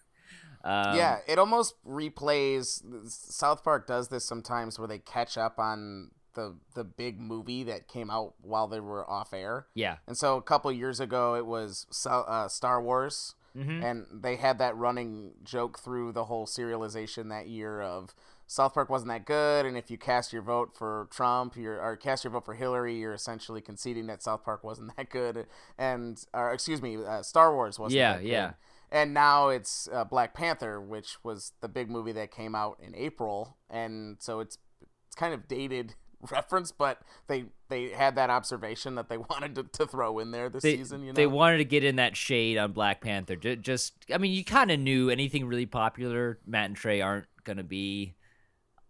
Um, 0.63 0.95
yeah, 0.95 1.17
it 1.27 1.39
almost 1.39 1.73
replays. 1.83 2.83
South 3.09 3.63
Park 3.63 3.87
does 3.87 4.09
this 4.09 4.23
sometimes 4.25 4.77
where 4.77 4.87
they 4.87 4.99
catch 4.99 5.35
up 5.35 5.57
on 5.57 6.11
the 6.35 6.55
the 6.75 6.83
big 6.83 7.19
movie 7.19 7.63
that 7.63 7.87
came 7.87 8.11
out 8.11 8.35
while 8.41 8.67
they 8.67 8.79
were 8.79 9.09
off 9.09 9.33
air. 9.33 9.65
Yeah. 9.73 9.95
And 10.05 10.15
so 10.15 10.37
a 10.37 10.41
couple 10.43 10.71
years 10.71 10.99
ago, 10.99 11.33
it 11.33 11.47
was 11.47 11.87
uh, 12.07 12.47
Star 12.47 12.79
Wars, 12.79 13.33
Mhm. 13.57 13.83
and 13.83 14.05
they 14.13 14.35
had 14.35 14.59
that 14.59 14.77
running 14.77 15.31
joke 15.43 15.79
through 15.79 16.11
the 16.11 16.25
whole 16.25 16.45
serialization 16.45 17.29
that 17.29 17.47
year 17.47 17.81
of 17.81 18.13
South 18.51 18.73
Park 18.73 18.89
wasn't 18.89 19.07
that 19.07 19.23
good, 19.23 19.65
and 19.65 19.77
if 19.77 19.89
you 19.89 19.97
cast 19.97 20.33
your 20.33 20.41
vote 20.41 20.75
for 20.77 21.07
Trump, 21.09 21.55
you're 21.55 21.81
or 21.81 21.95
cast 21.95 22.25
your 22.25 22.31
vote 22.31 22.43
for 22.43 22.53
Hillary, 22.53 22.97
you're 22.97 23.13
essentially 23.13 23.61
conceding 23.61 24.07
that 24.07 24.21
South 24.21 24.43
Park 24.43 24.61
wasn't 24.61 24.93
that 24.97 25.09
good, 25.09 25.47
and 25.77 26.21
or 26.33 26.51
excuse 26.51 26.81
me, 26.81 26.97
uh, 26.97 27.21
Star 27.21 27.55
Wars 27.55 27.79
wasn't. 27.79 27.99
Yeah, 27.99 28.17
that 28.17 28.23
good. 28.23 28.29
yeah. 28.29 28.51
And 28.91 29.13
now 29.13 29.47
it's 29.47 29.87
uh, 29.93 30.03
Black 30.03 30.33
Panther, 30.33 30.81
which 30.81 31.15
was 31.23 31.53
the 31.61 31.69
big 31.69 31.89
movie 31.89 32.11
that 32.11 32.29
came 32.29 32.53
out 32.53 32.77
in 32.85 32.93
April, 32.93 33.55
and 33.69 34.17
so 34.19 34.41
it's 34.41 34.57
it's 35.05 35.15
kind 35.15 35.33
of 35.33 35.47
dated 35.47 35.95
reference, 36.29 36.73
but 36.73 37.03
they 37.27 37.45
they 37.69 37.91
had 37.91 38.15
that 38.15 38.29
observation 38.29 38.95
that 38.95 39.07
they 39.07 39.17
wanted 39.29 39.55
to, 39.55 39.63
to 39.63 39.87
throw 39.87 40.19
in 40.19 40.31
there 40.31 40.49
this 40.49 40.63
They, 40.63 40.75
season. 40.75 41.03
You 41.03 41.13
know, 41.13 41.13
they 41.13 41.25
wanted 41.25 41.59
to 41.59 41.63
get 41.63 41.85
in 41.85 41.95
that 41.95 42.17
shade 42.17 42.57
on 42.57 42.73
Black 42.73 42.99
Panther. 42.99 43.37
Just, 43.37 43.93
I 44.13 44.17
mean, 44.17 44.33
you 44.33 44.43
kind 44.43 44.71
of 44.71 44.77
knew 44.81 45.09
anything 45.09 45.45
really 45.45 45.65
popular, 45.65 46.37
Matt 46.45 46.65
and 46.65 46.75
Trey 46.75 46.99
aren't 46.99 47.27
gonna 47.45 47.63
be 47.63 48.15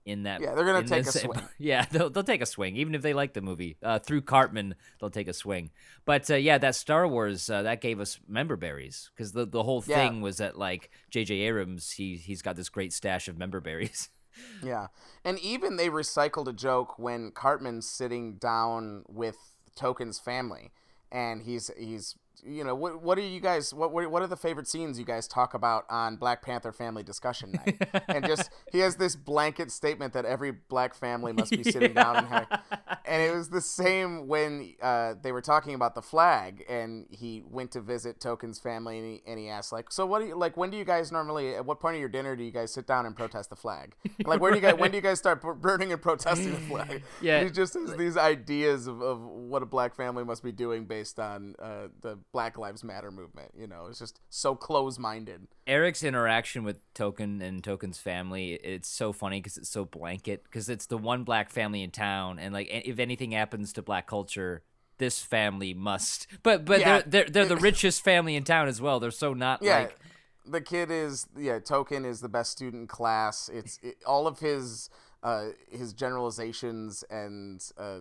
in 0.06 0.24
that. 0.24 0.42
Yeah, 0.42 0.56
they're 0.56 0.66
gonna 0.66 0.84
take 0.84 1.04
the 1.04 1.10
a 1.10 1.14
swing. 1.14 1.42
Yeah, 1.58 1.86
they'll 1.92 2.10
they'll 2.10 2.24
take 2.24 2.42
a 2.42 2.46
swing, 2.46 2.76
even 2.78 2.96
if 2.96 3.02
they 3.02 3.14
like 3.14 3.34
the 3.34 3.42
movie. 3.42 3.78
Uh, 3.84 4.00
through 4.00 4.22
Cartman, 4.22 4.76
they'll 5.00 5.10
take 5.10 5.28
a 5.28 5.34
swing. 5.34 5.70
But 6.06 6.30
uh, 6.30 6.36
yeah, 6.36 6.58
that 6.58 6.76
Star 6.76 7.08
Wars 7.08 7.50
uh, 7.50 7.64
that 7.64 7.82
gave 7.82 8.00
us 8.00 8.20
member 8.28 8.56
berries 8.56 9.12
because 9.16 9.32
the 9.34 9.46
the 9.46 9.64
whole 9.64 9.84
Yeah. 9.86 9.98
thing 10.08 10.22
was 10.22 10.38
that 10.38 10.58
like 10.58 10.90
J.J. 11.10 11.36
Abrams, 11.42 11.92
he 11.92 12.16
he's 12.18 12.42
got 12.42 12.56
this 12.56 12.70
great 12.70 12.94
stash 12.94 13.28
of 13.28 13.38
member 13.38 13.60
berries. 13.60 14.10
Yeah, 14.64 14.88
and 15.26 15.38
even 15.40 15.76
they 15.76 15.90
recycled 15.90 16.48
a 16.48 16.54
joke 16.54 16.98
when 16.98 17.32
Cartman's 17.32 17.88
sitting 17.90 18.36
down 18.36 19.04
with 19.10 19.36
Token's 19.76 20.20
family, 20.20 20.72
and 21.12 21.42
he's 21.44 21.70
he's 21.78 22.16
you 22.44 22.64
know 22.64 22.76
what 22.76 23.02
what 23.02 23.18
are 23.18 23.22
you 23.22 23.40
guys 23.40 23.74
what 23.74 23.92
what 23.92 24.10
what 24.10 24.22
are 24.22 24.28
the 24.28 24.38
favorite 24.38 24.68
scenes 24.68 24.98
you 24.98 25.06
guys 25.06 25.28
talk 25.28 25.54
about 25.54 25.86
on 25.90 26.16
Black 26.16 26.42
Panther 26.42 26.72
family 26.72 27.04
discussion 27.04 27.52
night? 27.52 27.82
and 28.08 28.26
just 28.26 28.50
he 28.72 28.80
has 28.80 28.96
this 28.96 29.16
blanket 29.16 29.72
statement 29.72 30.14
that 30.14 30.26
every 30.26 30.52
black 30.52 30.94
family 30.94 31.34
must 31.34 31.52
be 31.52 31.64
sitting 31.64 31.94
down 31.94 32.18
and 32.18 32.28
having. 32.28 32.48
And 33.04 33.22
it 33.22 33.36
was 33.36 33.50
the 33.50 33.60
same 33.60 34.28
when 34.28 34.74
uh, 34.82 35.16
they 35.22 35.34
were 35.34 35.42
talking 35.42 35.74
about 35.74 35.96
the 35.96 36.02
flag, 36.02 36.64
and 36.70 37.08
he 37.10 37.44
went 37.46 37.72
to 37.72 37.82
visit 37.82 38.22
Token's 38.22 38.58
family, 38.58 39.00
and 39.00 39.06
he, 39.06 39.22
and 39.28 39.38
he 39.38 39.50
asked 39.50 39.74
like, 39.74 39.92
"So 39.92 40.06
what 40.06 40.22
do 40.22 40.28
you 40.28 40.36
like? 40.36 40.56
When 40.56 40.70
do 40.70 40.78
you 40.78 40.86
guys 40.86 41.12
normally? 41.12 41.56
At 41.56 41.66
what 41.66 41.82
point 41.82 41.96
of 41.96 42.00
your 42.00 42.08
dinner 42.08 42.38
do 42.38 42.44
you 42.44 42.52
guys 42.52 42.72
sit 42.72 42.88
down 42.88 43.06
and 43.06 43.14
protest 43.14 43.50
the 43.50 43.56
flag? 43.58 43.96
Like, 44.24 44.40
where 44.40 44.52
do 44.52 44.58
you 44.58 44.62
guys? 44.62 44.76
When 44.76 44.92
do 44.92 44.98
you 44.98 45.02
guys 45.02 45.18
start 45.18 45.42
burning 45.42 45.92
and 45.92 46.02
protesting 46.02 46.52
the 46.52 46.60
flag? 46.60 47.04
Yeah. 47.22 47.38
And 47.38 47.48
he 47.48 47.52
just 47.52 47.74
has 47.74 47.96
these 47.98 48.18
ideas 48.18 48.86
of, 48.86 49.02
of 49.02 49.20
what 49.20 49.64
a 49.64 49.66
black 49.66 49.96
family 49.96 50.24
must 50.24 50.44
be 50.44 50.52
doing 50.52 50.86
based 50.86 51.20
on 51.20 51.56
uh, 51.60 51.88
the 52.02 52.18
Black 52.32 52.58
Lives 52.58 52.84
Matter 52.84 53.12
movement. 53.12 53.52
You 53.58 53.68
know, 53.68 53.88
it's 53.90 54.00
just 54.00 54.20
so 54.30 54.56
close-minded. 54.56 55.48
Eric's 55.68 56.04
interaction 56.04 56.64
with 56.64 56.78
Token 56.94 57.42
and 57.42 57.64
Token's 57.64 57.98
family, 58.00 58.54
it's 58.54 58.88
so 58.88 59.12
funny 59.14 59.40
because 59.40 59.58
it's 59.58 59.70
so 59.70 59.86
blanket 59.86 60.44
because 60.44 60.70
it's 60.70 60.86
the 60.86 60.98
one 60.98 61.24
black 61.24 61.50
family 61.50 61.84
in 61.84 61.92
town, 61.92 62.40
and 62.40 62.54
like 62.54 62.68
if 62.70 63.00
anything 63.00 63.32
happens 63.32 63.74
to 63.74 63.82
black 63.82 64.08
culture, 64.08 64.64
this 64.98 65.22
family 65.22 65.74
must. 65.74 66.28
But 66.44 66.66
but 66.66 66.80
Yeah. 66.80 67.02
they're 67.02 67.24
they're 67.24 67.30
they're 67.46 67.56
the 67.56 67.58
richest 67.70 68.04
family 68.04 68.36
in 68.36 68.44
town 68.44 68.68
as 68.68 68.82
well. 68.82 69.00
They're 69.00 69.12
so 69.12 69.34
not 69.34 69.62
Yeah. 69.62 69.80
like 69.80 69.98
the 70.44 70.62
kid 70.62 70.90
is 70.90 71.28
yeah 71.38 71.60
token 71.60 72.04
is 72.04 72.20
the 72.22 72.28
best 72.28 72.52
student 72.52 72.82
in 72.82 72.88
class 72.88 73.48
it's 73.54 73.78
it, 73.84 73.98
all 74.08 74.26
of 74.26 74.40
his 74.40 74.90
uh 75.24 75.48
his 75.70 75.94
generalizations 75.94 77.04
and 77.10 77.72
uh 77.78 78.00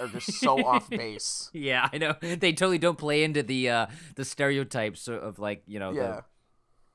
are 0.00 0.08
just 0.08 0.32
so 0.34 0.64
off 0.64 0.88
base 0.90 1.50
yeah 1.52 1.88
I 1.92 1.98
know 1.98 2.14
they 2.20 2.52
totally 2.52 2.78
don't 2.78 2.98
play 2.98 3.22
into 3.22 3.42
the 3.42 3.68
uh 3.68 3.86
the 4.16 4.24
stereotypes 4.24 5.08
of, 5.08 5.38
like 5.38 5.62
you 5.66 5.78
know 5.78 5.92
yeah 5.92 6.00
the 6.02 6.24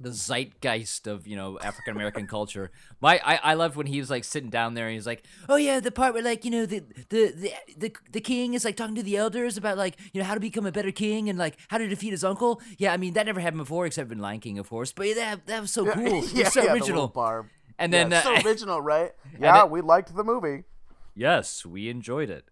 the 0.03 0.12
zeitgeist 0.12 1.07
of 1.07 1.25
you 1.25 1.36
know 1.36 1.57
African 1.60 1.95
American 1.95 2.27
culture. 2.27 2.72
My 3.01 3.19
I, 3.24 3.36
I 3.36 3.53
loved 3.53 3.75
when 3.75 3.88
he 3.88 4.00
was 4.00 4.10
like 4.10 4.24
sitting 4.24 4.50
down 4.50 4.74
there 4.74 4.88
and 4.88 4.93
he's 4.93 5.07
like, 5.07 5.25
oh 5.50 5.55
yeah, 5.55 5.79
the 5.79 5.91
part 5.91 6.13
where 6.13 6.24
like 6.24 6.45
you 6.45 6.51
know 6.51 6.65
the 6.65 6.83
the 7.10 7.31
the 7.31 7.53
the, 7.77 7.95
the 8.12 8.22
king 8.22 8.53
is 8.53 8.65
like 8.65 8.75
talking 8.75 8.95
to 8.95 9.03
the 9.03 9.17
elders 9.17 9.57
about 9.57 9.77
like 9.77 9.98
you 10.12 10.22
know 10.22 10.27
how 10.27 10.33
to 10.33 10.39
become 10.39 10.65
a 10.65 10.72
better 10.72 10.91
king 10.91 11.29
and 11.29 11.39
like 11.39 11.57
how 11.69 11.77
to 11.77 11.88
defeat 11.88 12.12
his 12.12 12.24
uncle. 12.24 12.62
Yeah, 12.77 12.93
I 12.93 12.98
mean 12.98 13.13
that 13.13 13.25
never 13.25 13.39
happened 13.39 13.60
before 13.60 13.86
except 13.86 14.12
in 14.12 14.19
Lion 14.19 14.39
King, 14.39 14.60
of 14.60 14.69
course. 14.69 14.91
But 14.91 15.07
yeah, 15.07 15.13
that 15.15 15.48
that 15.48 15.62
was 15.62 15.72
so 15.72 15.86
cool. 15.86 16.25
yeah, 16.33 16.45
it's 16.45 16.53
so 16.53 16.63
yeah, 16.63 16.74
original. 16.74 16.95
little 16.95 17.07
barb. 17.07 17.48
And 17.83 17.91
Yeah, 17.93 18.03
then 18.07 18.13
uh, 18.13 18.21
so 18.41 18.47
original 18.47 18.81
right 18.81 19.11
yeah 19.39 19.61
then- 19.61 19.71
we 19.71 19.81
liked 19.81 20.15
the 20.15 20.23
movie 20.23 20.63
Yes, 21.15 21.63
we 21.63 21.89
enjoyed 21.89 22.31
it. 22.31 22.45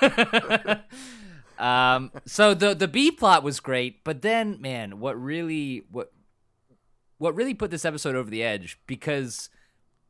um, 1.58 2.12
so 2.26 2.54
the 2.54 2.74
the 2.74 2.88
B 2.88 3.10
plot 3.10 3.42
was 3.42 3.58
great, 3.60 4.04
but 4.04 4.22
then 4.22 4.60
man, 4.60 5.00
what 5.00 5.20
really 5.20 5.82
what 5.90 6.12
what 7.18 7.34
really 7.34 7.54
put 7.54 7.70
this 7.70 7.84
episode 7.84 8.14
over 8.16 8.30
the 8.30 8.42
edge 8.42 8.78
because 8.86 9.50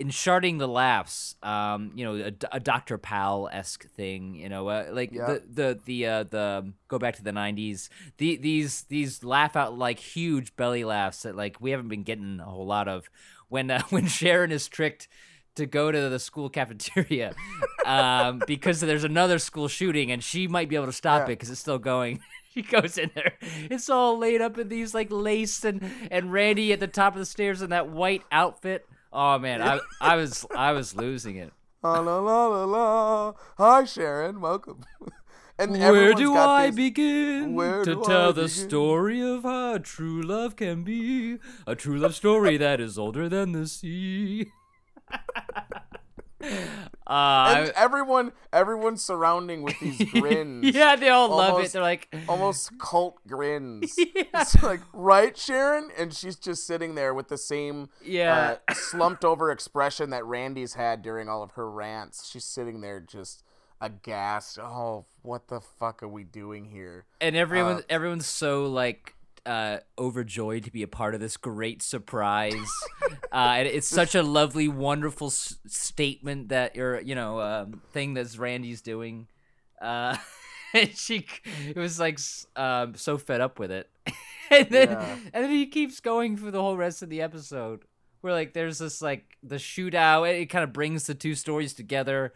in 0.00 0.08
sharding 0.08 0.58
the 0.58 0.66
laughs, 0.68 1.36
um, 1.42 1.92
you 1.94 2.04
know, 2.04 2.16
a, 2.26 2.56
a 2.56 2.60
Dr. 2.60 2.98
Powell 2.98 3.48
esque 3.52 3.88
thing, 3.90 4.34
you 4.34 4.48
know, 4.48 4.68
uh, 4.68 4.88
like 4.92 5.12
Yeah. 5.12 5.26
the 5.26 5.42
the 5.52 5.80
the 5.84 6.06
uh, 6.06 6.22
the 6.24 6.72
go 6.88 6.98
back 6.98 7.14
to 7.16 7.22
the 7.22 7.30
'90s. 7.30 7.88
The, 8.18 8.36
these 8.36 8.82
these 8.82 9.22
laugh 9.22 9.54
out 9.56 9.78
like 9.78 9.98
huge 9.98 10.56
belly 10.56 10.84
laughs 10.84 11.22
that 11.22 11.36
like 11.36 11.60
we 11.60 11.70
haven't 11.70 11.88
been 11.88 12.02
getting 12.02 12.40
a 12.40 12.44
whole 12.44 12.66
lot 12.66 12.88
of. 12.88 13.08
When 13.54 13.70
uh, 13.70 13.82
when 13.90 14.08
Sharon 14.08 14.50
is 14.50 14.66
tricked 14.66 15.06
to 15.54 15.64
go 15.64 15.92
to 15.92 16.08
the 16.08 16.18
school 16.18 16.50
cafeteria 16.58 17.34
um, 17.86 18.42
because 18.48 18.80
there's 18.80 19.04
another 19.04 19.38
school 19.38 19.68
shooting 19.68 20.10
and 20.10 20.24
she 20.24 20.48
might 20.48 20.68
be 20.68 20.74
able 20.74 20.86
to 20.86 20.92
stop 20.92 21.22
it 21.28 21.38
because 21.38 21.50
it's 21.50 21.60
still 21.60 21.78
going. 21.78 22.18
She 22.54 22.62
goes 22.62 22.98
in 22.98 23.10
there. 23.16 23.32
It's 23.68 23.90
all 23.90 24.16
laid 24.16 24.40
up 24.40 24.56
in 24.58 24.68
these 24.68 24.94
like 24.94 25.08
lace 25.10 25.64
and 25.64 25.90
and 26.08 26.32
Randy 26.32 26.72
at 26.72 26.78
the 26.78 26.86
top 26.86 27.14
of 27.14 27.18
the 27.18 27.26
stairs 27.26 27.62
in 27.62 27.70
that 27.70 27.88
white 27.88 28.22
outfit. 28.30 28.86
Oh 29.12 29.40
man, 29.40 29.60
I 29.60 29.80
I 30.00 30.14
was 30.14 30.46
I 30.54 30.70
was 30.70 30.94
losing 30.94 31.34
it. 31.34 31.52
la 31.82 31.98
la 31.98 32.20
la 32.20 32.46
la 32.46 32.64
la 32.64 33.32
hi 33.58 33.84
sharon 33.84 34.40
welcome 34.40 34.84
and 35.58 35.72
Where 35.78 36.14
do 36.14 36.34
I 36.34 36.66
these- 36.66 36.76
begin 36.76 37.56
to 37.56 37.84
tell 38.04 38.28
I 38.30 38.32
the 38.32 38.42
begin? 38.42 38.48
story 38.48 39.20
of 39.22 39.42
how 39.44 39.78
true 39.78 40.22
love 40.22 40.56
can 40.56 40.82
be? 40.84 41.38
A 41.66 41.74
true 41.74 41.96
love 41.98 42.14
story 42.14 42.56
that 42.56 42.80
is 42.80 42.98
older 42.98 43.28
than 43.28 43.52
the 43.52 43.66
sea. 43.66 44.50
uh, 47.06 47.54
and 47.56 47.72
everyone 47.76 48.32
everyone 48.52 48.96
surrounding 48.96 49.62
with 49.62 49.78
these 49.80 50.10
grins 50.12 50.74
yeah, 50.74 50.96
they 50.96 51.08
all 51.08 51.28
love 51.34 51.62
it. 51.62 51.72
They're 51.72 51.80
like, 51.82 52.14
almost 52.28 52.76
cult 52.78 53.16
grins. 53.26 53.94
Yeah. 53.96 54.24
It's 54.34 54.62
like, 54.62 54.80
right, 54.92 55.36
Sharon? 55.38 55.90
And 55.96 56.12
she's 56.12 56.36
just 56.36 56.66
sitting 56.66 56.94
there 56.96 57.14
with 57.14 57.28
the 57.28 57.38
same 57.38 57.88
Yeah. 58.04 58.56
uh, 58.68 58.74
slumped 58.74 59.24
over 59.24 59.50
expression 59.50 60.10
that 60.10 60.24
Randy's 60.26 60.74
had 60.74 61.02
during 61.02 61.28
all 61.28 61.42
of 61.42 61.52
her 61.52 61.70
rants. 61.70 62.28
She's 62.30 62.44
sitting 62.44 62.80
there 62.80 63.00
just 63.00 63.42
aghast. 63.84 64.58
Oh, 64.58 65.06
what 65.22 65.48
the 65.48 65.60
fuck 65.60 66.02
are 66.02 66.08
we 66.08 66.24
doing 66.24 66.64
here? 66.64 67.04
and 67.20 67.36
everyone 67.36 67.76
Uh, 67.76 67.82
everyone's 67.88 68.26
so 68.26 68.64
like 68.66 69.14
uh 69.46 69.76
overjoyed 69.98 70.64
to 70.64 70.70
be 70.70 70.82
a 70.82 70.88
part 70.88 71.14
of 71.14 71.20
this 71.20 71.36
great 71.36 71.82
surprise 71.82 72.70
uh 73.30 73.56
and 73.58 73.68
it's 73.68 73.86
such 73.86 74.14
a 74.14 74.22
lovely 74.22 74.68
wonderful 74.68 75.26
s- 75.26 75.58
statement 75.66 76.48
that 76.48 76.74
you're 76.74 76.98
you 77.02 77.14
know 77.14 77.40
um 77.40 77.82
thing 77.92 78.14
that 78.14 78.26
randy's 78.38 78.80
doing 78.80 79.26
uh 79.82 80.16
and 80.72 80.96
she 80.96 81.26
it 81.68 81.76
was 81.76 82.00
like 82.00 82.18
um, 82.56 82.94
so 82.94 83.18
fed 83.18 83.40
up 83.42 83.58
with 83.58 83.70
it, 83.70 83.90
and 84.50 84.68
then 84.70 84.88
Yeah. 84.90 85.16
and 85.34 85.44
then 85.44 85.50
he 85.50 85.66
keeps 85.66 86.00
going 86.00 86.36
for 86.38 86.50
the 86.50 86.60
whole 86.60 86.76
rest 86.76 87.02
of 87.02 87.10
the 87.10 87.20
episode. 87.22 87.84
Where 88.22 88.32
like 88.32 88.54
there's 88.54 88.78
this 88.78 89.00
like 89.02 89.36
the 89.42 89.56
shootout, 89.56 90.28
it, 90.28 90.40
it 90.40 90.46
kind 90.46 90.64
of 90.64 90.72
brings 90.72 91.04
the 91.06 91.14
two 91.14 91.34
stories 91.34 91.74
together. 91.74 92.32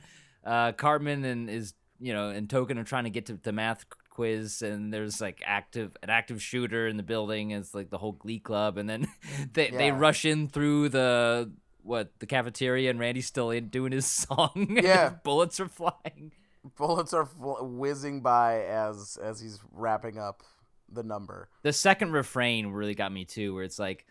Uh, 0.49 0.73
Cartman 0.73 1.25
and 1.25 1.51
is 1.51 1.75
you 2.01 2.15
know 2.15 2.31
and 2.31 2.49
Token 2.49 2.79
are 2.79 2.85
trying 2.85 3.05
to 3.05 3.11
get 3.11 3.27
to 3.27 3.35
the 3.35 3.53
math 3.53 3.85
quiz, 4.09 4.63
and 4.63 4.93
there's 4.93 5.21
like 5.21 5.43
active 5.45 5.95
an 6.03 6.11
active 6.11 6.43
shooter 6.43 6.89
in 6.89 6.97
the 6.97 7.03
building. 7.03 7.53
And 7.53 7.63
it's 7.63 7.75
like 7.75 7.91
the 7.91 7.99
whole 7.99 8.13
Glee 8.13 8.41
Club, 8.41 8.79
and 8.79 8.89
then 8.89 9.07
they 9.53 9.71
they 9.71 9.93
rush 9.93 10.25
in 10.25 10.49
through 10.49 10.89
the 10.89 11.53
what 11.83 12.13
the 12.19 12.27
cafeteria, 12.27 12.89
and 12.91 12.99
Randy's 12.99 13.27
still 13.27 13.51
in 13.51 13.69
doing 13.69 13.93
his 13.93 14.07
song. 14.27 14.79
Yeah. 14.83 15.11
bullets 15.23 15.61
are 15.61 15.69
flying. 15.69 16.33
Bullets 16.77 17.13
are 17.13 17.27
fl- 17.27 17.65
whizzing 17.65 18.23
by 18.23 18.63
as 18.65 19.19
as 19.23 19.41
he's 19.41 19.61
wrapping 19.73 20.19
up 20.19 20.43
the 20.91 21.03
number. 21.03 21.49
The 21.63 21.73
second 21.73 22.13
refrain 22.13 22.69
really 22.69 22.95
got 22.95 23.13
me 23.13 23.25
too, 23.25 23.55
where 23.55 23.65
it's 23.65 23.79
like, 23.79 24.07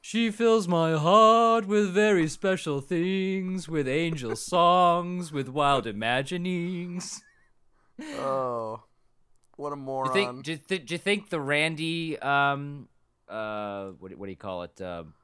She 0.00 0.30
fills 0.30 0.66
my 0.68 0.96
heart 0.96 1.66
with 1.66 1.92
very 1.92 2.28
special 2.28 2.80
things, 2.80 3.68
with 3.68 3.88
angel 3.88 4.36
songs, 4.54 5.32
with 5.32 5.48
wild 5.48 5.86
imaginings. 5.86 7.22
Oh, 8.00 8.82
what 9.56 9.72
a 9.72 9.76
Do 9.76 9.80
moron! 9.82 10.06
you 10.08 10.12
think? 10.12 10.44
Do 10.44 10.50
you, 10.52 10.56
th- 10.58 10.86
do 10.86 10.94
you 10.94 10.98
think 10.98 11.30
the 11.30 11.40
Randy, 11.40 12.18
um, 12.18 12.88
uh, 13.28 13.88
what 13.98 14.10
do- 14.10 14.16
what 14.16 14.26
do 14.26 14.30
you 14.30 14.36
call 14.36 14.62
it? 14.64 14.80
Um, 14.80 15.14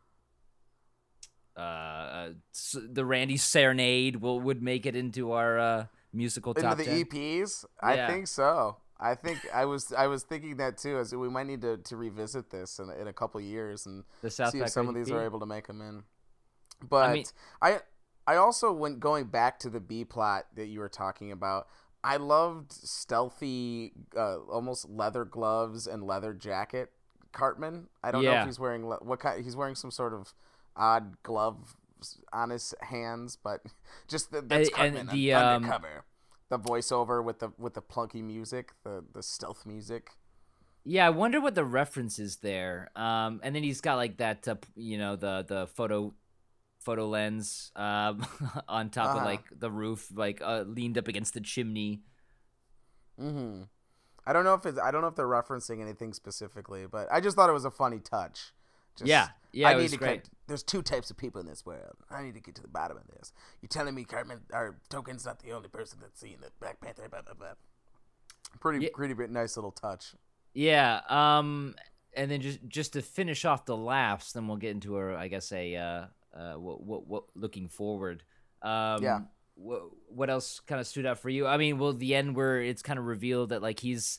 uh, 1.56 1.60
uh, 1.60 2.28
the 2.74 3.04
Randy 3.04 3.36
serenade 3.36 4.16
will 4.16 4.40
would 4.40 4.62
make 4.62 4.86
it 4.86 4.96
into 4.96 5.32
our 5.32 5.58
uh, 5.58 5.86
musical 6.12 6.52
Into 6.52 6.62
top 6.62 6.78
the 6.78 6.84
10? 6.84 7.04
EPs? 7.04 7.64
I 7.82 7.94
Yeah. 7.94 8.06
think 8.08 8.26
so. 8.26 8.76
I 9.02 9.14
think 9.16 9.40
I 9.52 9.64
was 9.64 9.92
I 9.92 10.06
was 10.06 10.22
thinking 10.22 10.56
that 10.58 10.78
too. 10.78 10.98
As 10.98 11.14
we 11.14 11.28
might 11.28 11.46
need 11.46 11.60
to, 11.62 11.76
to 11.76 11.96
revisit 11.96 12.50
this 12.50 12.78
in, 12.78 12.88
in 12.90 13.08
a 13.08 13.12
couple 13.12 13.40
years 13.40 13.84
and 13.86 14.04
The 14.22 14.30
see 14.52 14.58
if 14.58 14.68
some 14.70 14.88
of 14.88 14.94
these 14.94 15.08
are 15.16 15.24
able 15.24 15.40
to 15.40 15.46
make 15.46 15.66
them 15.66 15.80
in. 15.82 16.04
But 16.88 16.96
I, 17.10 17.12
mean- 17.14 17.78
I 18.26 18.36
also 18.36 18.72
went 18.72 19.00
going 19.00 19.24
back 19.26 19.58
to 19.60 19.70
the 19.70 19.80
B 19.80 20.04
plot 20.04 20.46
that 20.54 20.66
you 20.66 20.78
were 20.80 20.88
talking 20.88 21.32
about. 21.32 21.66
I 22.04 22.16
loved 22.16 22.72
stealthy, 22.72 23.92
uh, 24.16 24.38
almost 24.50 24.88
leather 24.88 25.24
gloves 25.24 25.86
and 25.86 26.02
leather 26.04 26.32
jacket. 26.34 26.90
Cartman. 27.32 27.88
I 28.02 28.10
don't 28.10 28.24
know 28.24 28.30
if 28.42 28.46
he's 28.46 28.58
wearing 28.60 28.88
le- 28.88 28.98
what 29.02 29.20
kind. 29.20 29.42
He's 29.44 29.56
wearing 29.56 29.74
some 29.74 29.90
sort 29.90 30.12
of 30.12 30.34
odd 30.76 31.16
glove 31.22 31.76
on 32.32 32.50
his 32.50 32.74
hands, 32.80 33.36
but 33.42 33.62
just 34.08 34.32
the, 34.32 34.40
that's 34.42 34.68
And- 34.68 34.78
and 34.78 34.94
Cartman 35.08 35.16
the, 35.16 35.32
un- 35.34 35.42
um, 35.42 35.54
undercover. 35.64 36.04
The 36.52 36.58
voiceover 36.60 37.24
with 37.24 37.40
the 37.40 37.52
with 37.58 37.74
the 37.74 37.82
plunky 37.82 38.22
music, 38.22 38.74
the 38.84 39.04
the 39.12 39.24
stealth 39.24 39.66
music. 39.66 40.12
Yeah, 40.84 41.06
I 41.06 41.10
wonder 41.10 41.40
what 41.40 41.54
the 41.54 41.64
reference 41.64 42.18
is 42.18 42.36
there. 42.38 42.90
Um, 42.96 43.40
and 43.44 43.54
then 43.54 43.62
he's 43.62 43.80
got 43.80 43.96
like 43.96 44.16
that, 44.16 44.48
uh, 44.48 44.56
you 44.74 44.98
know, 44.98 45.14
the 45.16 45.44
the 45.46 45.66
photo 45.68 46.12
photo 46.80 47.08
lens 47.08 47.72
um, 47.76 48.26
on 48.68 48.90
top 48.90 49.14
of 49.14 49.22
Uh-huh. 49.22 49.22
like 49.22 49.48
the 49.56 49.70
roof, 49.70 50.08
like 50.14 50.42
uh, 50.42 50.62
leaned 50.66 50.98
up 50.98 51.08
against 51.08 51.34
the 51.34 51.40
chimney. 51.40 52.02
hmm 53.18 53.62
I 54.26 54.32
don't 54.32 54.44
know 54.44 54.54
if 54.54 54.66
it's 54.66 54.78
I 54.78 54.90
don't 54.92 55.02
know 55.02 55.08
if 55.08 55.16
they're 55.16 55.26
referencing 55.28 55.80
anything 55.80 56.12
specifically, 56.14 56.86
but 56.86 57.08
I 57.12 57.20
just 57.20 57.36
thought 57.36 57.50
it 57.50 57.54
was 57.54 57.64
a 57.64 57.70
funny 57.72 58.00
touch. 58.00 58.52
Just, 58.96 59.08
Yeah, 59.08 59.28
yeah, 59.52 59.68
I 59.68 59.72
it 59.72 59.76
need 59.76 59.82
was 59.82 59.92
to 59.92 59.96
great. 59.98 60.28
There's 60.48 60.62
two 60.62 60.82
types 60.82 61.10
of 61.10 61.16
people 61.16 61.40
in 61.40 61.46
this 61.46 61.64
world. 61.64 61.96
I 62.10 62.22
need 62.22 62.34
to 62.34 62.40
get 62.40 62.54
to 62.56 62.62
the 62.62 62.68
bottom 62.68 62.96
of 62.98 63.06
this. 63.16 63.32
You're 63.60 63.68
telling 63.68 63.94
me 63.94 64.04
Cartman 64.04 64.40
or 64.52 64.76
Token's 64.90 65.24
not 65.24 65.38
the 65.40 65.52
only 65.52 65.68
person 65.68 65.98
that's 66.00 66.20
seen 66.20 66.38
the 66.40 66.50
Black 66.60 66.80
Panther. 66.80 67.08
Blah, 67.08 67.22
blah, 67.22 67.34
blah. 67.34 67.48
Pretty 68.60 68.84
Yeah. 68.84 68.90
pretty 68.94 69.14
bit 69.14 69.30
nice 69.30 69.56
little 69.56 69.70
touch. 69.72 70.14
Yeah. 70.52 71.00
Um, 71.08 71.74
and 72.14 72.30
then 72.30 72.42
just 72.42 72.58
just 72.68 72.92
to 72.94 73.02
finish 73.02 73.44
off 73.46 73.64
the 73.64 73.76
laughs, 73.76 74.32
then 74.32 74.46
we'll 74.46 74.58
get 74.58 74.72
into 74.72 74.94
our, 74.96 75.16
I 75.16 75.28
guess 75.28 75.50
a 75.52 75.76
uh, 75.76 76.04
uh, 76.36 76.54
what 76.54 76.82
what 76.82 77.06
what 77.06 77.24
looking 77.34 77.68
forward. 77.68 78.22
Um, 78.60 79.02
Yeah. 79.02 79.20
What 79.54 79.82
what 80.08 80.28
else 80.30 80.60
kind 80.60 80.80
of 80.80 80.86
stood 80.86 81.06
out 81.06 81.18
for 81.18 81.28
you? 81.30 81.46
I 81.46 81.56
mean, 81.56 81.78
well, 81.78 81.92
the 81.92 82.14
end 82.14 82.34
where 82.36 82.60
it's 82.60 82.82
kind 82.82 82.98
of 82.98 83.06
revealed 83.06 83.50
that 83.50 83.62
like 83.62 83.80
he's 83.80 84.18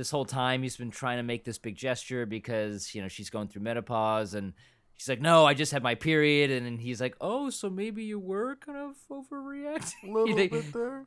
this 0.00 0.10
whole 0.10 0.24
time 0.24 0.62
he's 0.62 0.78
been 0.78 0.90
trying 0.90 1.18
to 1.18 1.22
make 1.22 1.44
this 1.44 1.58
big 1.58 1.76
gesture 1.76 2.24
because 2.24 2.94
you 2.94 3.02
know 3.02 3.08
she's 3.08 3.28
going 3.28 3.48
through 3.48 3.60
menopause 3.60 4.32
and 4.32 4.54
she's 4.96 5.08
like, 5.08 5.20
no, 5.20 5.46
I 5.46 5.54
just 5.54 5.72
had 5.72 5.82
my 5.82 5.94
period, 5.94 6.50
and 6.50 6.66
then 6.66 6.76
he's 6.76 7.00
like, 7.00 7.16
oh, 7.22 7.48
so 7.48 7.70
maybe 7.70 8.04
you 8.04 8.18
were 8.18 8.56
kind 8.56 8.76
of 8.76 8.96
overreacting. 9.10 10.10
A 10.10 10.12
little 10.12 10.36
bit 10.48 10.72
there. 10.74 11.06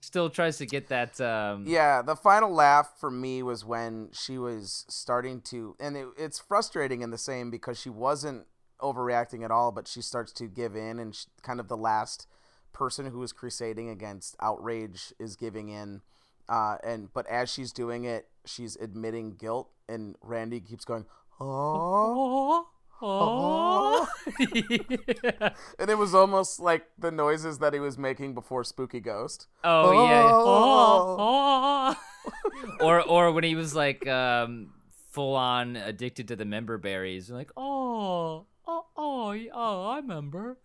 Still 0.00 0.30
tries 0.30 0.58
to 0.58 0.66
get 0.66 0.88
that. 0.88 1.20
Um, 1.20 1.64
Yeah, 1.66 2.00
the 2.00 2.16
final 2.16 2.50
laugh 2.50 2.92
for 2.98 3.10
me 3.10 3.42
was 3.42 3.64
when 3.64 4.08
she 4.12 4.38
was 4.38 4.84
starting 4.88 5.40
to, 5.42 5.76
and 5.78 5.96
it, 5.96 6.06
it's 6.18 6.38
frustrating 6.38 7.02
in 7.02 7.10
the 7.10 7.18
same 7.18 7.50
because 7.50 7.78
she 7.78 7.90
wasn't 7.90 8.46
overreacting 8.80 9.44
at 9.44 9.50
all, 9.50 9.72
but 9.72 9.88
she 9.88 10.00
starts 10.00 10.32
to 10.34 10.46
give 10.46 10.74
in, 10.74 10.98
and 10.98 11.14
she, 11.14 11.26
kind 11.42 11.60
of 11.60 11.68
the 11.68 11.76
last 11.76 12.26
person 12.72 13.06
who 13.06 13.22
is 13.22 13.32
crusading 13.32 13.90
against 13.90 14.36
outrage 14.40 15.12
is 15.18 15.36
giving 15.36 15.68
in, 15.68 16.00
uh, 16.48 16.76
and 16.84 17.12
but 17.12 17.26
as 17.26 17.50
she's 17.50 17.72
doing 17.72 18.04
it, 18.04 18.28
she's 18.44 18.76
admitting 18.76 19.36
guilt, 19.36 19.70
and 19.88 20.16
Randy 20.22 20.60
keeps 20.60 20.84
going, 20.84 21.04
oh, 21.40 22.66
Oh, 23.02 24.06
yeah. 24.38 25.50
and 25.78 25.90
it 25.90 25.98
was 25.98 26.14
almost 26.14 26.60
like 26.60 26.86
the 26.98 27.10
noises 27.10 27.58
that 27.58 27.74
he 27.74 27.80
was 27.80 27.98
making 27.98 28.34
before 28.34 28.64
Spooky 28.64 29.00
Ghost. 29.00 29.46
Oh 29.62 29.92
yeah. 30.06 30.28
Oh. 30.32 31.16
Oh, 31.18 31.96
oh. 32.26 32.76
or 32.80 33.02
or 33.02 33.32
when 33.32 33.44
he 33.44 33.56
was 33.56 33.74
like 33.74 34.06
um 34.06 34.72
full 35.10 35.34
on 35.34 35.76
addicted 35.76 36.28
to 36.28 36.36
the 36.36 36.44
member 36.46 36.78
berries, 36.78 37.28
like 37.30 37.50
oh 37.56 38.46
oh 38.66 38.86
oh 38.96 39.36
oh 39.52 39.86
I 39.90 39.96
remember. 39.96 40.56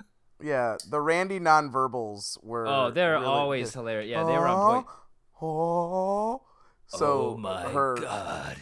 Yeah, 0.41 0.77
the 0.89 1.01
Randy 1.01 1.39
nonverbals 1.41 2.41
were. 2.41 2.65
Oh, 2.65 2.91
they're 2.91 3.15
really 3.15 3.25
always 3.25 3.71
good. 3.71 3.79
hilarious. 3.79 4.09
Yeah, 4.11 4.23
they 4.23 4.37
were 4.37 4.47
on 4.47 4.75
point. 4.75 4.87
Oh, 5.41 6.41
so 6.88 7.32
oh 7.36 7.38
my 7.38 7.69
her 7.69 7.95
god. 7.95 8.58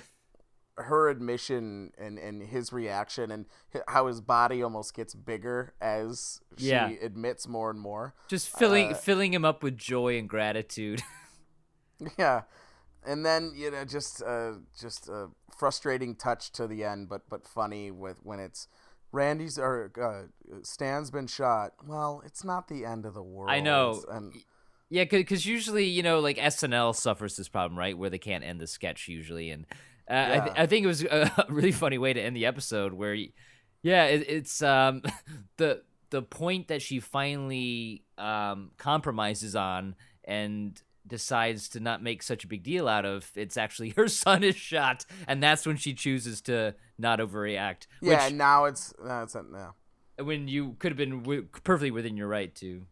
her 0.78 1.10
admission 1.10 1.92
and 1.98 2.18
and 2.20 2.44
his 2.44 2.72
reaction 2.74 3.32
and 3.32 3.46
how 3.88 4.08
his 4.08 4.22
body 4.22 4.62
almost 4.62 4.94
gets 4.94 5.14
bigger 5.16 5.74
as 5.82 6.40
she 6.58 6.68
Yeah. 6.70 6.90
admits 7.02 7.48
more 7.48 7.70
and 7.72 7.80
more. 7.80 8.14
Just 8.28 8.50
filling 8.50 8.92
uh, 8.92 8.96
filling 8.96 9.34
him 9.34 9.46
up 9.46 9.64
with 9.64 9.78
joy 9.78 10.18
and 10.18 10.30
gratitude. 10.30 11.02
Yeah, 12.18 12.44
and 13.04 13.26
then 13.26 13.54
you 13.56 13.72
know 13.72 13.84
just 13.84 14.22
uh 14.22 14.54
just 14.80 15.10
a 15.10 15.30
frustrating 15.58 16.16
touch 16.16 16.52
to 16.52 16.68
the 16.68 16.84
end, 16.84 17.10
but 17.10 17.28
but 17.30 17.48
funny 17.48 17.90
with 17.92 18.20
when 18.24 18.40
it's. 18.40 18.68
Randy's 19.14 19.58
or 19.58 19.90
uh, 20.00 20.60
Stan's 20.64 21.10
been 21.12 21.28
shot. 21.28 21.72
Well, 21.88 22.22
it's 22.26 22.44
not 22.44 22.68
the 22.68 22.84
end 22.84 23.06
of 23.06 23.14
the 23.14 23.24
world. 23.24 23.50
I 23.50 23.62
know. 23.62 24.04
And 24.12 24.34
Yeah, 24.90 25.04
because 25.04 25.46
usually 25.46 25.86
you 25.86 26.04
know, 26.04 26.20
like 26.20 26.38
SNL 26.38 26.96
suffers 26.96 27.36
this 27.36 27.50
problem, 27.50 27.78
right, 27.78 27.98
where 27.98 28.10
they 28.10 28.18
can't 28.20 28.44
end 28.44 28.62
the 28.62 28.68
sketch 28.68 29.08
usually, 29.08 29.50
and 29.50 29.66
uh, 30.10 30.30
I, 30.32 30.40
th- 30.40 30.56
I 30.58 30.66
think 30.66 30.86
it 30.86 30.88
was 30.88 31.04
a 31.04 31.46
really 31.50 31.72
funny 31.72 31.98
way 31.98 32.14
to 32.14 32.22
end 32.22 32.36
the 32.36 32.46
episode 32.46 32.94
where, 32.94 33.14
yeah, 33.84 34.06
it, 34.06 34.30
it's 34.30 34.62
um 34.62 35.02
the 35.58 35.82
the 36.10 36.22
point 36.22 36.70
that 36.70 36.82
she 36.82 37.00
finally 37.00 38.04
um 38.18 38.72
compromises 38.78 39.56
on 39.56 39.96
and 40.24 40.82
decides 41.06 41.70
to 41.70 41.80
not 41.80 42.04
make 42.04 42.22
such 42.22 42.44
a 42.44 42.48
big 42.48 42.64
deal 42.64 42.88
out 42.88 43.06
of. 43.06 43.30
It's 43.36 43.58
actually 43.58 43.90
her 43.98 44.08
son 44.08 44.44
is 44.44 44.56
shot, 44.56 45.06
and 45.28 45.44
that's 45.44 45.66
when 45.66 45.78
she 45.78 45.94
chooses 45.94 46.42
to 46.42 46.76
not 46.98 47.20
overreact. 47.20 47.88
yeah, 48.02 48.26
which, 48.26 48.34
now 48.34 48.66
it's 48.66 48.94
now 49.04 49.24
it's 49.24 49.36
yeah. 49.36 50.24
when 50.24 50.48
you 50.48 50.76
could 50.80 50.92
have 50.92 50.98
been 50.98 51.24
w- 51.24 51.48
perfectly 51.64 51.92
within 51.92 52.16
your 52.16 52.28
right 52.28 52.54
to. 52.56 52.84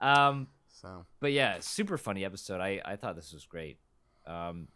Um, 0.00 0.48
So 0.80 1.06
but 1.20 1.32
yeah, 1.32 1.56
super 1.60 1.96
funny 1.98 2.24
episode. 2.24 2.60
I 2.60 2.80
I 2.84 2.96
thought 2.96 3.16
this 3.16 3.32
was 3.32 3.46
great. 3.46 3.78
Um, 4.26 4.68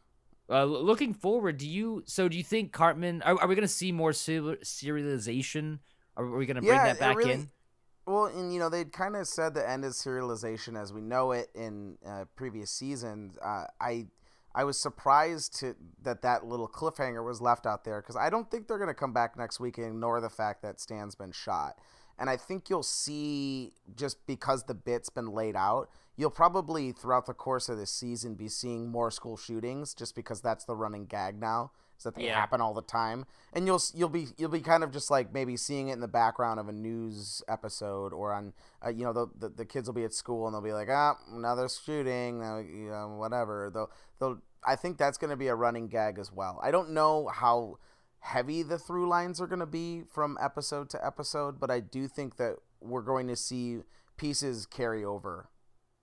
uh, 0.48 0.64
looking 0.64 1.12
forward, 1.14 1.58
do 1.58 1.68
you? 1.68 2.02
So 2.06 2.28
do 2.28 2.36
you 2.36 2.42
think 2.42 2.72
Cartman? 2.72 3.22
Are, 3.22 3.38
are 3.40 3.46
we 3.46 3.54
gonna 3.54 3.68
see 3.68 3.92
more 3.92 4.12
serial, 4.12 4.56
serialization? 4.64 5.78
Are 6.16 6.26
we 6.26 6.46
gonna 6.46 6.60
bring 6.60 6.72
Yeah, 6.74 6.84
that 6.84 6.98
back 6.98 7.16
really- 7.16 7.32
in? 7.32 7.50
Well, 8.06 8.24
and 8.26 8.52
you 8.52 8.58
know 8.58 8.68
they'd 8.68 8.92
kind 8.92 9.14
of 9.14 9.28
said 9.28 9.54
the 9.54 9.68
end 9.68 9.84
is 9.84 9.94
serialization 9.94 10.76
as 10.80 10.92
we 10.92 11.00
know 11.00 11.32
it 11.32 11.48
in 11.54 11.98
uh, 12.04 12.24
previous 12.34 12.70
seasons. 12.70 13.36
Uh, 13.38 13.66
I 13.80 14.08
I 14.54 14.64
was 14.64 14.80
surprised 14.80 15.58
to 15.60 15.76
that 16.02 16.22
that 16.22 16.44
little 16.44 16.66
cliffhanger 16.66 17.24
was 17.24 17.40
left 17.40 17.66
out 17.66 17.84
there 17.84 18.00
because 18.00 18.16
I 18.16 18.30
don't 18.30 18.50
think 18.50 18.66
they're 18.66 18.78
gonna 18.78 18.94
come 18.94 19.12
back 19.12 19.36
next 19.36 19.60
week 19.60 19.78
and 19.78 19.86
ignore 19.86 20.20
the 20.20 20.30
fact 20.30 20.62
that 20.62 20.80
Stan's 20.80 21.14
been 21.14 21.30
shot. 21.30 21.78
And 22.20 22.30
I 22.30 22.36
think 22.36 22.68
you'll 22.70 22.82
see 22.84 23.72
just 23.96 24.24
because 24.26 24.64
the 24.64 24.74
bit's 24.74 25.08
been 25.08 25.32
laid 25.32 25.56
out, 25.56 25.88
you'll 26.16 26.30
probably 26.30 26.92
throughout 26.92 27.24
the 27.26 27.34
course 27.34 27.68
of 27.70 27.78
this 27.78 27.90
season 27.90 28.34
be 28.34 28.46
seeing 28.48 28.88
more 28.88 29.10
school 29.10 29.36
shootings 29.38 29.94
just 29.94 30.14
because 30.14 30.40
that's 30.42 30.64
the 30.66 30.76
running 30.76 31.06
gag 31.06 31.40
now. 31.40 31.72
is 31.96 32.04
that 32.04 32.14
they 32.14 32.26
Yeah. 32.26 32.40
happen 32.40 32.62
all 32.62 32.72
the 32.72 32.80
time, 32.80 33.26
and 33.52 33.66
you'll 33.66 33.82
you'll 33.94 34.08
be 34.08 34.28
you'll 34.38 34.48
be 34.50 34.62
kind 34.62 34.82
of 34.82 34.90
just 34.90 35.10
like 35.10 35.34
maybe 35.34 35.54
seeing 35.58 35.88
it 35.88 35.92
in 35.94 36.00
the 36.00 36.08
background 36.08 36.58
of 36.58 36.66
a 36.68 36.72
news 36.72 37.42
episode 37.48 38.14
or 38.14 38.32
on 38.32 38.54
uh, 38.84 38.88
you 38.88 39.04
know 39.04 39.12
the, 39.12 39.26
the 39.38 39.48
the 39.50 39.64
kids 39.66 39.86
will 39.86 39.94
be 39.94 40.04
at 40.04 40.14
school 40.14 40.46
and 40.46 40.54
they'll 40.54 40.62
be 40.62 40.72
like 40.72 40.88
ah 40.90 41.18
another 41.30 41.68
shooting 41.68 42.42
uh, 42.42 42.56
you 42.58 42.88
know 42.90 43.16
whatever 43.18 43.70
they'll 43.72 43.90
they'll 44.18 44.38
I 44.64 44.76
think 44.76 44.96
that's 44.96 45.18
going 45.18 45.30
to 45.30 45.36
be 45.36 45.48
a 45.48 45.54
running 45.54 45.88
gag 45.88 46.18
as 46.18 46.30
well. 46.32 46.58
I 46.62 46.70
don't 46.70 46.90
know 46.90 47.28
how 47.28 47.76
heavy 48.20 48.62
the 48.62 48.78
through 48.78 49.08
lines 49.08 49.40
are 49.40 49.46
going 49.46 49.60
to 49.60 49.66
be 49.66 50.02
from 50.12 50.38
episode 50.40 50.88
to 50.90 51.04
episode, 51.04 51.58
but 51.58 51.70
I 51.70 51.80
do 51.80 52.06
think 52.08 52.36
that 52.36 52.56
we're 52.80 53.02
going 53.02 53.28
to 53.28 53.36
see 53.36 53.78
pieces 54.16 54.66
carry 54.66 55.04
over. 55.04 55.48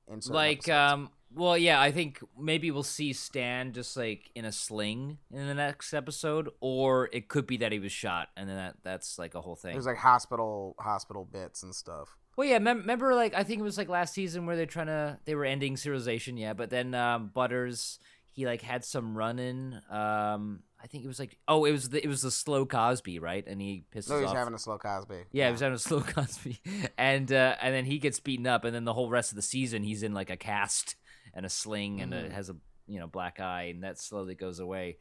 In 0.10 0.22
like 0.30 0.70
episodes. 0.70 0.94
um 0.94 1.10
well 1.36 1.58
yeah 1.58 1.82
i 1.82 1.92
think 1.92 2.20
maybe 2.40 2.72
we'll 2.72 2.82
see 2.82 3.12
stan 3.12 3.74
just 3.74 3.98
like 3.98 4.32
in 4.36 4.46
a 4.46 4.52
sling 4.54 5.18
in 5.32 5.48
the 5.48 5.54
next 5.54 5.94
episode 5.94 6.50
or 6.62 7.10
it 7.12 7.28
could 7.28 7.46
be 7.46 7.58
that 7.58 7.74
he 7.74 7.80
was 7.80 7.92
shot 7.92 8.30
and 8.38 8.48
then 8.48 8.56
that 8.56 8.76
that's 8.84 9.20
like 9.20 9.36
a 9.36 9.42
whole 9.42 9.58
thing 9.58 9.74
there's 9.74 9.86
like 9.86 9.98
hospital 9.98 10.76
hospital 10.80 11.26
bits 11.30 11.62
and 11.62 11.76
stuff. 11.76 12.16
well 12.38 12.48
yeah 12.48 12.58
mem- 12.58 12.80
remember 12.80 13.14
like 13.14 13.34
i 13.34 13.44
think 13.44 13.60
it 13.60 13.64
was 13.64 13.78
like 13.78 13.90
last 13.90 14.14
season 14.14 14.46
where 14.46 14.56
they're 14.56 14.66
trying 14.66 14.88
to 14.88 15.20
they 15.26 15.36
were 15.36 15.44
ending 15.44 15.76
serialization 15.76 16.40
yeah 16.40 16.54
but 16.54 16.70
then 16.70 16.94
um 16.96 17.30
butters 17.34 18.00
he 18.32 18.46
like 18.46 18.62
had 18.62 18.86
some 18.86 19.18
run-in 19.18 19.82
um 19.90 20.62
i 20.84 20.88
think 20.88 21.04
it 21.04 21.08
was 21.08 21.20
like 21.20 21.38
oh 21.48 21.66
it 21.66 21.72
was 21.72 21.90
the 21.90 22.04
it 22.04 22.08
was 22.08 22.22
the 22.22 22.32
slow 22.32 22.66
cosby 22.66 23.20
right 23.20 23.46
and 23.48 23.62
he 23.62 23.84
pisses 23.94 24.10
No, 24.10 24.20
he's 24.20 24.30
off 24.30 24.36
having 24.36 24.54
a 24.54 24.60
slow 24.60 24.78
Cosby. 24.78 25.24
Yeah, 25.32 25.48
he 25.48 25.52
was 25.52 25.62
having 25.62 25.76
a 25.76 25.80
slow 25.80 26.02
Cosby, 26.16 26.60
and 26.98 27.32
uh, 27.32 27.56
and 27.62 27.74
then 27.74 27.86
he 27.86 27.98
gets 28.00 28.20
beaten 28.20 28.48
up, 28.48 28.64
and 28.64 28.74
then 28.76 28.86
the 28.86 28.94
whole 28.94 29.10
rest 29.10 29.32
of 29.32 29.36
the 29.36 29.42
season 29.42 29.84
he's 29.84 30.04
in 30.04 30.14
like 30.14 30.30
a 30.30 30.38
cast 30.38 30.96
and 31.34 31.46
a 31.46 31.50
sling, 31.50 32.02
and 32.02 32.14
Mhm. 32.14 32.26
it 32.26 32.32
has 32.32 32.50
a 32.50 32.56
you 32.88 33.00
know 33.00 33.08
black 33.08 33.40
eye, 33.40 33.64
and 33.74 33.84
that 33.84 34.00
slowly 34.00 34.36
goes 34.36 34.60
away. 34.60 34.98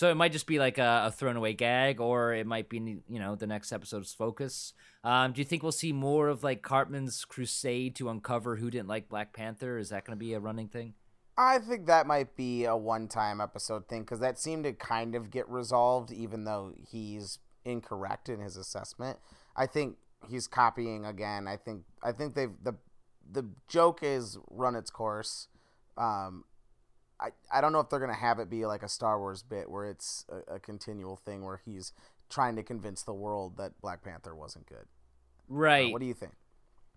So 0.00 0.08
it 0.10 0.14
might 0.14 0.30
just 0.32 0.46
be 0.46 0.58
like 0.60 0.78
a, 0.78 1.04
a 1.06 1.10
thrown 1.10 1.36
away 1.36 1.54
gag, 1.54 2.00
or 2.00 2.32
it 2.32 2.46
might 2.46 2.68
be 2.68 2.78
you 2.78 3.18
know 3.18 3.34
the 3.34 3.46
next 3.46 3.72
episode's 3.72 4.12
focus. 4.14 4.72
Um, 5.04 5.32
do 5.32 5.40
you 5.40 5.44
think 5.44 5.62
we'll 5.62 5.72
see 5.72 5.92
more 5.92 6.28
of 6.28 6.42
like 6.44 6.62
Cartman's 6.62 7.24
crusade 7.24 7.96
to 7.96 8.08
uncover 8.08 8.56
who 8.56 8.70
didn't 8.70 8.88
like 8.88 9.08
Black 9.08 9.32
Panther? 9.32 9.78
Is 9.78 9.88
that 9.90 10.04
going 10.04 10.16
to 10.16 10.24
be 10.24 10.34
a 10.34 10.40
running 10.40 10.68
thing? 10.68 10.94
I 11.38 11.58
think 11.60 11.86
that 11.86 12.06
might 12.08 12.34
be 12.36 12.64
a 12.64 12.76
one-time 12.76 13.40
episode 13.40 13.86
thing 13.86 14.02
because 14.02 14.18
that 14.18 14.40
seemed 14.40 14.64
to 14.64 14.72
kind 14.72 15.14
of 15.14 15.30
get 15.30 15.48
resolved, 15.48 16.10
even 16.10 16.44
though 16.44 16.74
he's 16.90 17.38
incorrect 17.64 18.28
in 18.28 18.40
his 18.40 18.56
assessment. 18.56 19.18
I 19.54 19.66
think 19.66 19.98
he's 20.28 20.48
copying 20.48 21.06
again. 21.06 21.46
I 21.46 21.56
think 21.56 21.84
I 22.02 22.10
think 22.10 22.34
they've 22.34 22.50
the 22.62 22.74
the 23.30 23.44
joke 23.68 24.00
is 24.02 24.36
run 24.50 24.74
its 24.74 24.90
course. 24.90 25.46
Um, 25.96 26.44
I 27.20 27.28
I 27.52 27.60
don't 27.60 27.72
know 27.72 27.80
if 27.80 27.88
they're 27.88 28.00
gonna 28.00 28.14
have 28.14 28.40
it 28.40 28.50
be 28.50 28.66
like 28.66 28.82
a 28.82 28.88
Star 28.88 29.18
Wars 29.20 29.44
bit 29.44 29.70
where 29.70 29.88
it's 29.88 30.26
a, 30.28 30.56
a 30.56 30.58
continual 30.58 31.16
thing 31.16 31.44
where 31.44 31.60
he's 31.64 31.92
trying 32.28 32.56
to 32.56 32.64
convince 32.64 33.04
the 33.04 33.14
world 33.14 33.56
that 33.58 33.80
Black 33.80 34.02
Panther 34.02 34.34
wasn't 34.34 34.66
good. 34.66 34.78
Uh, 34.78 35.54
Right. 35.54 35.92
what 35.92 36.00
do 36.00 36.06
you 36.06 36.14
think? 36.14 36.32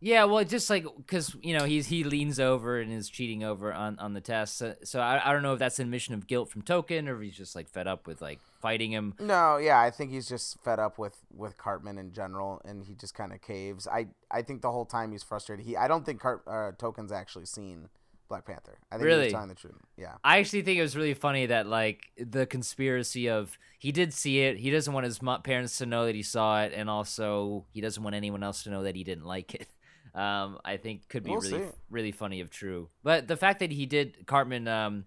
Yeah, 0.04 0.24
well, 0.24 0.44
just 0.44 0.68
like 0.70 0.84
because 0.98 1.36
you 1.44 1.56
know 1.56 1.66
he's 1.66 1.88
he 1.88 2.04
leans 2.04 2.40
over 2.40 2.80
and 2.82 2.92
is 2.92 3.08
cheating 3.08 3.44
over 3.44 3.72
on 3.72 4.00
on 4.00 4.14
the 4.14 4.22
test. 4.22 4.58
So, 4.58 4.74
so 4.84 5.00
I, 5.00 5.30
I 5.30 5.32
don't 5.32 5.44
know 5.44 5.54
if 5.54 5.60
that's 5.60 5.78
an 5.78 5.86
admission 5.86 6.16
of 6.16 6.26
guilt 6.26 6.50
from 6.50 6.64
Token 6.64 7.08
or 7.08 7.18
if 7.18 7.22
he's 7.22 7.38
just 7.38 7.56
like 7.56 7.70
fed 7.70 7.88
up 7.88 8.08
with 8.08 8.20
like 8.20 8.40
fighting 8.62 8.92
him. 8.92 9.14
No, 9.20 9.58
yeah, 9.58 9.80
I 9.80 9.92
think 9.92 10.10
he's 10.12 10.28
just 10.28 10.60
fed 10.64 10.80
up 10.80 10.98
with 10.98 11.18
with 11.32 11.56
Cartman 11.58 12.00
in 12.00 12.14
general, 12.14 12.62
and 12.66 12.84
he 12.84 12.96
just 12.96 13.14
kind 13.14 13.32
of 13.32 13.42
caves. 13.42 13.88
I 13.88 14.08
I 14.32 14.42
think 14.42 14.64
the 14.64 14.72
whole 14.72 14.86
time 14.86 15.12
he's 15.12 15.24
frustrated. 15.24 15.66
He 15.66 15.78
I 15.78 15.88
don't 15.88 16.04
think 16.04 16.20
Cart 16.20 16.42
uh, 16.48 16.72
Token's 16.80 17.12
actually 17.12 17.46
seen 17.46 17.90
Black 18.28 18.46
Panther. 18.46 18.80
I 18.92 18.96
think 18.96 19.06
Really? 19.06 19.26
he's 19.26 19.34
telling 19.34 19.50
the 19.50 19.56
truth. 19.56 19.76
Yeah. 19.98 20.16
I 20.24 20.40
actually 20.40 20.64
think 20.64 20.80
it 20.80 20.82
was 20.82 20.96
really 20.96 21.14
funny 21.14 21.46
that 21.46 21.68
like 21.68 22.12
the 22.18 22.48
conspiracy 22.48 23.30
of 23.30 23.56
he 23.78 23.92
did 23.92 24.14
see 24.14 24.40
it. 24.40 24.58
He 24.58 24.72
doesn't 24.72 24.94
want 24.94 25.04
his 25.06 25.20
parents 25.44 25.78
to 25.78 25.86
know 25.86 26.06
that 26.08 26.16
he 26.16 26.24
saw 26.24 26.64
it, 26.64 26.74
and 26.74 26.90
also 26.90 27.66
he 27.72 27.82
doesn't 27.82 28.02
want 28.02 28.16
anyone 28.16 28.42
else 28.42 28.64
to 28.64 28.72
know 28.72 28.82
that 28.84 28.96
he 28.96 29.04
didn't 29.04 29.26
like 29.26 29.54
it. 29.54 29.68
Um, 30.14 30.60
I 30.66 30.78
think 30.78 31.08
could 31.08 31.24
be 31.24 31.32
We'll 31.32 31.40
really 31.42 31.64
see. 31.68 31.72
really 31.90 32.12
funny 32.12 32.40
if 32.42 32.50
true. 32.50 32.90
But 33.04 33.28
the 33.28 33.38
fact 33.38 33.60
that 33.60 33.72
he 33.72 33.86
did 33.86 34.26
Cartman 34.26 34.68
um, 34.68 35.06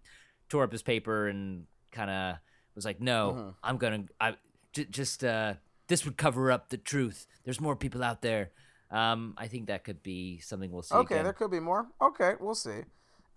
tore 0.49 0.65
up 0.65 0.73
his 0.73 0.83
paper 0.83 1.29
and 1.29 1.67
kind 1.93 2.11
of 2.11 2.37
was 2.75 2.85
like, 2.85 3.01
"No, 3.01 3.33
Mhm. 3.37 3.55
I'm 3.63 3.77
gonna 3.77 4.05
I 4.21 4.37
j- 4.73 4.87
just 4.87 5.23
uh, 5.23 5.55
this 5.89 6.05
would 6.07 6.17
cover 6.17 6.51
up 6.51 6.71
the 6.71 6.79
truth. 6.79 7.27
There's 7.45 7.61
more 7.61 7.77
people 7.77 8.03
out 8.03 8.23
there." 8.23 8.51
Um, 8.91 9.35
I 9.37 9.49
think 9.49 9.67
that 9.67 9.85
could 9.85 10.03
be 10.03 10.39
something 10.41 10.71
we'll 10.71 10.83
see. 10.83 10.95
Okay, 10.95 11.15
again. 11.17 11.25
there 11.25 11.33
could 11.33 11.51
be 11.51 11.61
more. 11.61 11.87
Okay, 12.01 12.35
we'll 12.41 12.55
see. 12.55 12.81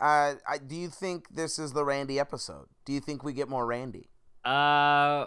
Uh, 0.00 0.34
I, 0.48 0.58
do 0.64 0.76
you 0.76 0.88
think 0.88 1.28
this 1.34 1.58
is 1.58 1.72
the 1.72 1.84
Randy 1.84 2.20
episode? 2.20 2.68
Do 2.84 2.92
you 2.92 3.00
think 3.00 3.24
we 3.24 3.32
get 3.32 3.48
more 3.48 3.66
Randy? 3.66 4.08
Uh, 4.44 5.26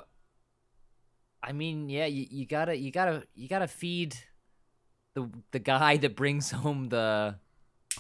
I 1.44 1.52
mean, 1.54 1.90
yeah, 1.90 2.06
you, 2.06 2.26
you 2.30 2.46
gotta, 2.46 2.78
you 2.78 2.92
gotta, 2.92 3.24
you 3.36 3.48
gotta 3.50 3.68
feed 3.68 4.16
the 5.14 5.30
the 5.52 5.60
guy 5.60 5.98
that 5.98 6.16
brings 6.16 6.52
home 6.52 6.90
the, 6.90 7.36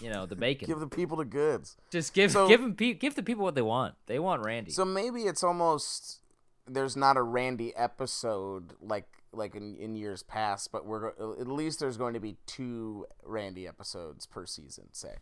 you 0.02 0.10
know, 0.10 0.26
the 0.26 0.36
bacon. 0.36 0.67
Give 0.67 0.80
the 0.80 0.88
people 0.88 1.17
the 1.17 1.26
goods. 1.26 1.78
Just 1.91 2.13
give 2.13 2.32
So- 2.32 2.47
give 2.47 2.62
them 2.62 2.76
pe- 2.76 2.93
give 2.93 3.15
the 3.15 3.24
people 3.24 3.43
what 3.43 3.56
they 3.56 3.62
want. 3.62 3.95
They 4.08 4.19
want 4.19 4.43
Randy. 4.45 4.71
So 4.71 4.86
maybe 4.86 5.24
it's 5.24 5.43
almost 5.43 6.19
there's 6.67 6.95
not 6.95 7.17
a 7.17 7.21
Randy 7.21 7.76
episode 7.76 8.74
like 8.82 9.08
like 9.34 9.56
in, 9.56 9.76
in 9.78 9.95
years 9.95 10.24
past, 10.24 10.71
but 10.71 10.86
we're 10.86 11.10
at 11.10 11.47
least 11.47 11.80
there's 11.80 11.97
going 11.97 12.13
to 12.13 12.19
be 12.19 12.36
two 12.45 13.06
Randy 13.24 13.67
episodes 13.67 14.26
per 14.26 14.45
season. 14.45 14.89
Say. 14.91 15.15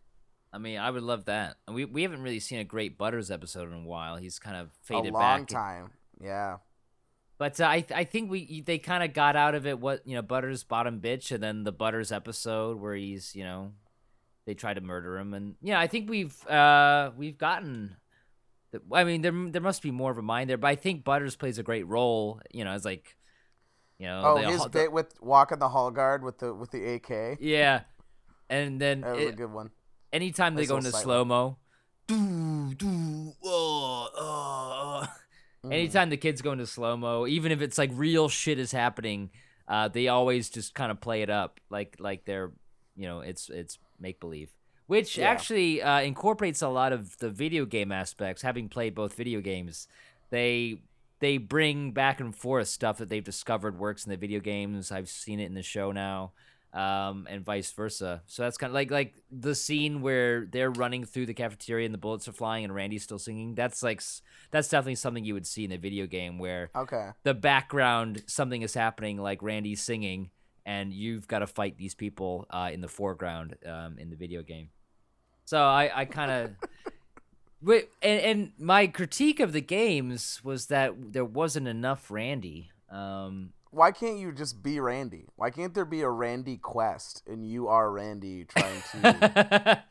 I 0.52 0.58
mean, 0.58 0.80
I 0.80 0.90
would 0.90 1.04
love 1.04 1.26
that. 1.26 1.58
And 1.68 1.76
we 1.76 1.86
we 1.86 2.02
haven't 2.04 2.22
really 2.24 2.40
seen 2.40 2.60
a 2.60 2.64
great 2.64 2.98
Butters 2.98 3.30
episode 3.32 3.68
in 3.72 3.84
a 3.84 3.88
while. 3.88 4.18
He's 4.18 4.40
kind 4.40 4.58
of 4.58 4.70
faded 4.84 5.12
a 5.12 5.14
long 5.14 5.42
back. 5.42 5.48
time. 5.48 5.92
Yeah. 6.22 6.58
But 7.40 7.60
uh, 7.60 7.66
I 7.66 7.86
I 7.96 8.04
think 8.04 8.30
we 8.30 8.62
they 8.62 8.78
kind 8.78 9.02
of 9.04 9.14
got 9.14 9.36
out 9.36 9.56
of 9.56 9.66
it 9.66 9.80
what 9.80 10.06
you 10.06 10.14
know 10.16 10.22
Butters 10.22 10.64
bottom 10.64 11.00
bitch 11.02 11.32
and 11.32 11.42
then 11.42 11.64
the 11.64 11.72
Butters 11.72 12.12
episode 12.12 12.80
where 12.80 12.94
he's 12.96 13.34
you 13.36 13.44
know 13.46 13.72
they 14.46 14.54
try 14.54 14.74
to 14.74 14.82
murder 14.82 15.18
him 15.18 15.34
and 15.34 15.56
yeah 15.62 15.80
I 15.80 15.88
think 15.88 16.10
we've 16.10 16.46
uh 16.48 17.12
we've 17.18 17.38
gotten 17.38 17.96
the, 18.72 18.82
I 18.92 19.04
mean 19.06 19.22
there 19.22 19.32
there 19.32 19.62
must 19.62 19.82
be 19.82 19.90
more 19.92 20.12
of 20.12 20.18
a 20.18 20.22
mind 20.22 20.50
there 20.50 20.58
but 20.58 20.68
I 20.68 20.76
think 20.76 21.04
Butters 21.06 21.36
plays 21.38 21.58
a 21.58 21.64
great 21.64 21.88
role 21.88 22.42
you 22.52 22.66
know 22.66 22.72
as 22.72 22.84
like 22.84 23.16
you 24.00 24.08
know 24.08 24.22
Oh, 24.24 24.36
his 24.38 24.66
bit 24.68 24.92
with 24.92 25.14
walking 25.22 25.60
the 25.60 25.70
hall 25.70 25.92
guard 25.92 26.24
with 26.24 26.40
the 26.40 26.54
with 26.54 26.72
the 26.72 26.96
AK. 26.96 27.38
yeah 27.40 27.82
and 28.50 28.82
then 28.82 29.02
That 29.02 29.16
was 29.16 29.26
a 29.26 29.32
good 29.32 29.52
one. 29.54 29.72
anytime 30.12 30.56
they 30.56 30.66
go 30.66 30.76
into 30.78 30.92
slow 30.92 31.24
mo 31.24 31.58
do 32.08 32.74
do 32.76 33.34
oh, 33.46 34.10
oh, 34.16 35.04
oh. 35.04 35.08
Mm. 35.64 35.74
anytime 35.74 36.10
the 36.10 36.18
kids 36.18 36.42
go 36.42 36.52
into 36.54 36.66
slow 36.66 36.96
mo, 36.96 37.28
even 37.28 37.52
if 37.52 37.62
it's 37.62 37.78
like 37.78 37.92
real 37.94 38.30
shit 38.30 38.60
is 38.60 38.72
happening, 38.72 39.30
uh, 39.68 39.88
they 39.88 40.08
always 40.08 40.50
just 40.50 40.74
kind 40.74 40.92
of 40.92 41.02
play 41.02 41.22
it 41.22 41.30
up 41.30 41.60
like 41.70 41.96
like 42.00 42.26
they're 42.26 42.52
you 42.96 43.08
know 43.08 43.20
it's 43.20 43.50
it's 43.50 43.78
make 44.00 44.20
believe, 44.20 44.50
which 44.88 45.18
Yeah. 45.18 45.30
actually 45.30 45.82
uh, 45.82 46.00
incorporates 46.02 46.62
a 46.62 46.70
lot 46.70 46.94
of 46.94 47.18
the 47.18 47.30
video 47.30 47.66
game 47.66 47.92
aspects. 47.92 48.42
Having 48.42 48.70
played 48.70 48.96
both 48.96 49.16
video 49.16 49.42
games, 49.42 49.88
they 50.30 50.80
they 51.20 51.38
bring 51.38 51.92
back 51.92 52.22
and 52.22 52.34
forth 52.34 52.70
stuff 52.70 52.98
that 52.98 53.10
they've 53.10 53.24
discovered 53.24 53.78
works 53.78 54.06
in 54.06 54.10
the 54.10 54.18
video 54.18 54.40
games. 54.40 54.92
I've 54.92 55.10
seen 55.10 55.40
it 55.42 55.46
in 55.46 55.54
the 55.54 55.64
show 55.64 55.92
now. 55.92 56.32
Um, 56.72 57.26
and 57.28 57.44
vice 57.44 57.72
versa. 57.72 58.22
So 58.28 58.44
that's 58.44 58.56
kind 58.58 58.70
of 58.70 58.76
like 58.76 58.92
like 58.92 59.16
the 59.32 59.56
scene 59.56 60.02
where 60.04 60.46
they're 60.46 60.70
running 60.70 61.04
through 61.04 61.26
the 61.26 61.34
cafeteria 61.34 61.86
and 61.86 61.94
the 61.94 61.98
bullets 61.98 62.28
are 62.28 62.32
flying 62.32 62.64
and 62.64 62.76
Randy's 62.76 63.02
still 63.02 63.18
singing. 63.18 63.56
That's 63.56 63.82
like 63.82 64.04
that's 64.52 64.70
definitely 64.70 64.96
something 64.96 65.26
you 65.26 65.34
would 65.34 65.48
see 65.48 65.66
in 65.66 65.72
a 65.72 65.78
video 65.80 66.06
game 66.06 66.38
where 66.38 66.70
Okay. 66.76 67.10
the 67.24 67.34
background 67.34 68.22
something 68.28 68.62
is 68.62 68.76
happening 68.76 69.18
like 69.18 69.42
Randy's 69.42 69.82
singing 69.82 70.30
and 70.64 70.94
you've 70.94 71.28
got 71.28 71.40
to 71.40 71.48
fight 71.48 71.76
these 71.80 71.96
people 71.96 72.46
uh, 72.52 72.70
in 72.72 72.82
the 72.82 72.88
foreground 72.88 73.56
um, 73.66 73.98
in 73.98 74.12
the 74.12 74.16
video 74.16 74.44
game. 74.44 74.70
So 75.46 75.60
I 75.60 75.90
I 76.02 76.06
kind 76.06 76.30
of 76.30 76.52
Wait, 77.62 77.90
and, 78.02 78.22
and 78.22 78.52
my 78.58 78.88
critique 78.88 79.40
of 79.40 79.52
the 79.52 79.62
games 79.62 80.42
was 80.44 80.68
that 80.68 80.94
there 81.14 81.26
wasn't 81.26 81.68
enough 81.68 82.10
Randy. 82.12 82.70
Um, 82.90 83.54
Why 83.72 83.92
can't 83.92 84.18
you 84.18 84.32
just 84.32 84.64
be 84.64 84.80
Randy? 84.80 85.26
Why 85.36 85.50
can't 85.52 85.74
there 85.74 85.86
be 85.86 86.02
a 86.02 86.10
Randy 86.10 86.58
quest 86.58 87.24
and 87.28 87.46
you 87.48 87.68
are 87.68 87.92
Randy 87.92 88.46
trying 88.46 88.82
to? 88.92 89.84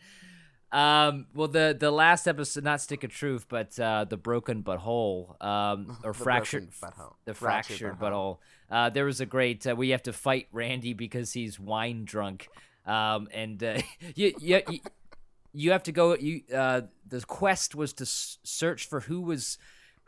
um, 0.77 1.27
well, 1.35 1.49
the 1.49 1.77
the 1.79 1.91
last 1.91 2.27
episode, 2.27 2.65
not 2.65 2.81
stick 2.81 3.05
of 3.05 3.11
truth, 3.11 3.47
but 3.49 3.79
uh, 3.79 4.05
the 4.05 4.17
broken 4.17 4.63
but 4.63 4.79
whole, 4.81 5.37
um, 5.41 5.97
or 6.05 6.13
The 6.13 6.19
fractured, 6.19 6.71
butthole. 6.73 7.15
the 7.25 7.35
Fractured 7.35 7.79
fractured 7.79 7.99
butthole. 7.99 8.39
butthole. 8.39 8.39
Uh, 8.71 8.91
there 8.91 9.05
was 9.07 9.21
a 9.21 9.27
great. 9.27 9.67
Uh, 9.67 9.75
we 9.77 9.91
have 9.91 10.03
to 10.03 10.13
fight 10.13 10.49
Randy 10.53 10.93
because 10.93 11.33
he's 11.33 11.59
wine 11.59 12.05
drunk, 12.05 12.49
um, 12.85 13.29
and 13.33 13.63
uh, 13.63 13.79
you, 14.15 14.35
you 14.41 14.61
you 14.69 14.81
you 15.55 15.71
have 15.73 15.85
to 15.85 15.93
go. 15.93 16.15
You 16.17 16.43
uh, 16.55 16.83
the 17.07 17.21
quest 17.23 17.75
was 17.75 17.93
to 17.95 18.05
s- 18.05 18.39
search 18.43 18.87
for 18.87 19.01
who 19.01 19.23
was 19.23 19.57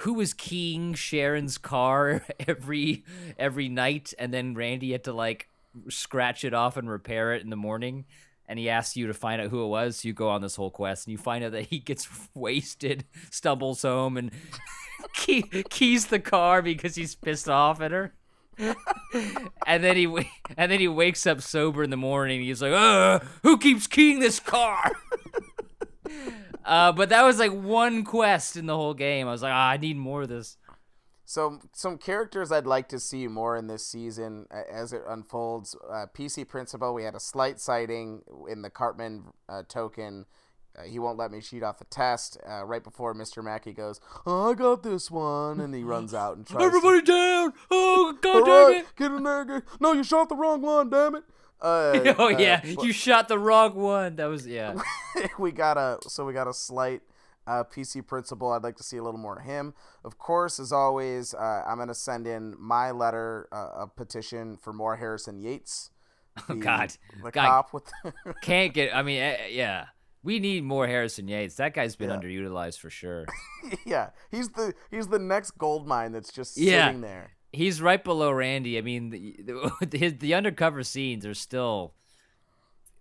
who 0.01 0.15
was 0.15 0.33
keying 0.33 0.95
Sharon's 0.95 1.59
car 1.59 2.25
every 2.49 3.05
every 3.39 3.69
night, 3.69 4.15
and 4.19 4.33
then 4.33 4.55
Randy 4.55 4.93
had 4.93 5.05
to 5.05 5.13
like 5.13 5.49
scratch 5.89 6.45
it 6.45 6.55
off 6.55 6.77
and 6.77 6.89
repair 6.89 7.35
it 7.35 7.43
in 7.43 7.51
the 7.51 7.57
morning. 7.57 8.07
And 8.49 8.59
he 8.59 8.69
asks 8.69 8.97
you 8.97 9.07
to 9.07 9.15
find 9.15 9.41
out 9.41 9.51
who 9.51 9.63
it 9.63 9.69
was. 9.69 9.99
So 9.99 10.09
you 10.09 10.13
go 10.13 10.29
on 10.29 10.41
this 10.43 10.57
whole 10.57 10.71
quest, 10.71 11.07
and 11.07 11.13
you 11.13 11.19
find 11.19 11.45
out 11.45 11.53
that 11.53 11.67
he 11.67 11.79
gets 11.79 12.09
wasted, 12.35 13.05
stumbles 13.31 13.83
home, 13.83 14.17
and 14.17 14.33
key, 15.15 15.43
keys 15.71 16.07
the 16.07 16.19
car 16.19 16.61
because 16.61 16.97
he's 16.97 17.15
pissed 17.15 17.49
off 17.49 17.81
at 17.81 17.93
her. 17.93 18.15
and 19.67 19.85
then 19.85 19.97
he 19.97 20.07
and 20.57 20.71
then 20.71 20.81
he 20.81 20.89
wakes 20.89 21.27
up 21.27 21.41
sober 21.41 21.83
in 21.83 21.91
the 21.91 21.97
morning. 21.97 22.43
He's 22.43 22.61
like, 22.61 22.73
"Uh, 22.73 23.21
who 23.43 23.57
keeps 23.57 23.87
keying 23.87 24.19
this 24.19 24.41
car?" 24.41 24.93
Uh, 26.71 26.93
but 26.93 27.09
that 27.09 27.25
was 27.25 27.41
like 27.41 27.51
one 27.51 28.05
quest 28.05 28.57
in 28.57 28.67
the 28.67 28.77
whole 28.77 28.95
game. 28.95 29.27
I 29.27 29.33
was 29.33 29.43
like, 29.43 29.53
ah, 29.53 29.71
I 29.71 29.77
need 29.77 29.97
more 29.97 30.23
of 30.23 30.29
this. 30.29 30.57
So 31.25 31.59
some 31.73 31.99
characters 31.99 32.53
I'd 32.53 32.67
like 32.67 32.89
to 32.91 33.01
see 33.01 33.27
more 33.27 33.57
in 33.57 33.67
this 33.67 33.85
season 33.85 34.47
uh, 34.53 34.63
as 34.71 34.93
it 34.93 35.03
unfolds. 35.09 35.75
Uh, 35.89 36.07
PC 36.15 36.47
Principal, 36.47 36.95
we 36.95 37.03
had 37.03 37.17
a 37.17 37.21
slight 37.21 37.59
sighting 37.59 38.23
in 38.49 38.63
the 38.63 38.71
Cartman 38.71 39.25
uh, 39.49 39.65
token. 39.69 40.27
Uh, 40.79 40.85
he 40.85 41.01
won't 41.01 41.19
let 41.19 41.33
me 41.33 41.41
cheat 41.41 41.65
off 41.65 41.79
the 41.79 41.85
test. 41.87 42.39
Uh, 42.49 42.65
right 42.65 42.85
before 42.85 43.15
Mr. 43.15 43.43
Mackey 43.43 43.73
goes, 43.73 44.01
oh, 44.25 44.53
I 44.53 44.55
got 44.55 44.85
this 44.85 45.11
one, 45.11 45.59
and 45.59 45.75
he 45.75 45.83
runs 45.83 46.15
out 46.15 46.37
and 46.37 46.47
tries. 46.47 46.63
Everybody 46.67 47.03
down! 47.03 47.53
Oh, 47.69 48.13
to, 48.13 48.21
god 48.23 48.45
damn 48.45 48.73
right, 48.73 48.77
it! 48.85 48.87
get 48.97 49.11
in 49.11 49.25
there, 49.25 49.45
get... 49.45 49.63
No, 49.81 49.93
you 49.93 50.05
shot 50.05 50.29
the 50.29 50.37
wrong 50.37 50.63
one, 50.63 50.89
damn 50.89 51.17
it. 51.17 51.25
Uh, 51.63 52.15
oh 52.19 52.27
uh, 52.27 52.39
yeah, 52.39 52.61
but- 52.77 52.85
you 52.85 52.93
shot 52.93 53.29
the 53.29 53.39
wrong 53.39 53.75
one. 53.75 54.17
That 54.17 54.27
was 54.27 54.47
yeah. 54.47 54.81
we 55.39 55.53
got 55.53 55.77
a 55.77 55.99
so 56.09 56.25
we 56.25 56.33
got 56.33 56.49
a 56.49 56.55
slight 56.55 57.03
uh, 57.47 57.65
PC 57.65 58.07
principal. 58.07 58.53
I'd 58.53 58.63
like 58.63 58.77
to 58.77 58.83
see 58.83 58.97
a 58.97 59.03
little 59.03 59.21
more 59.21 59.39
of 59.41 59.45
him. 59.45 59.75
Of 60.05 60.19
course, 60.19 60.59
as 60.61 60.73
always, 60.73 61.35
uh, 61.35 61.63
I'm 61.67 61.79
gonna 61.79 61.95
send 61.95 62.27
in 62.27 62.55
my 62.59 62.91
letter, 62.93 63.49
uh, 63.53 63.83
a 63.83 63.87
petition 63.87 64.57
for 64.57 64.73
more 64.73 64.97
Harrison 64.97 65.39
Yates. 65.39 65.91
Oh 66.49 66.55
God, 66.55 66.93
the 67.23 67.31
God. 67.33 67.47
cop 67.47 67.75
with. 67.75 67.93
can't 68.41 68.73
get. 68.73 68.95
I 68.95 69.03
mean, 69.03 69.21
eh, 69.21 69.49
yeah, 69.51 69.87
we 70.23 70.39
need 70.39 70.63
more 70.65 70.87
Harrison 70.87 71.27
Yates. 71.29 71.57
That 71.57 71.75
guy's 71.75 71.97
been 71.97 72.09
Yeah. 72.09 72.17
underutilized 72.17 72.79
for 72.79 72.89
sure. 72.89 73.27
yeah, 73.85 74.11
he's 74.31 74.49
the 74.51 74.73
he's 74.91 75.09
the 75.09 75.19
next 75.19 75.59
gold 75.59 75.87
mine 75.89 76.13
that's 76.13 76.33
just 76.33 76.57
Yeah. 76.57 76.87
sitting 76.87 77.01
there. 77.03 77.33
He's 77.53 77.83
right 77.83 78.03
below 78.03 78.31
Randy. 78.31 78.79
I 78.79 78.81
mean, 78.81 79.11
the 79.11 79.37
the, 79.43 79.89
his, 79.99 80.19
the 80.19 80.35
undercover 80.35 80.83
scenes 80.85 81.27
are 81.27 81.35
still 81.35 81.95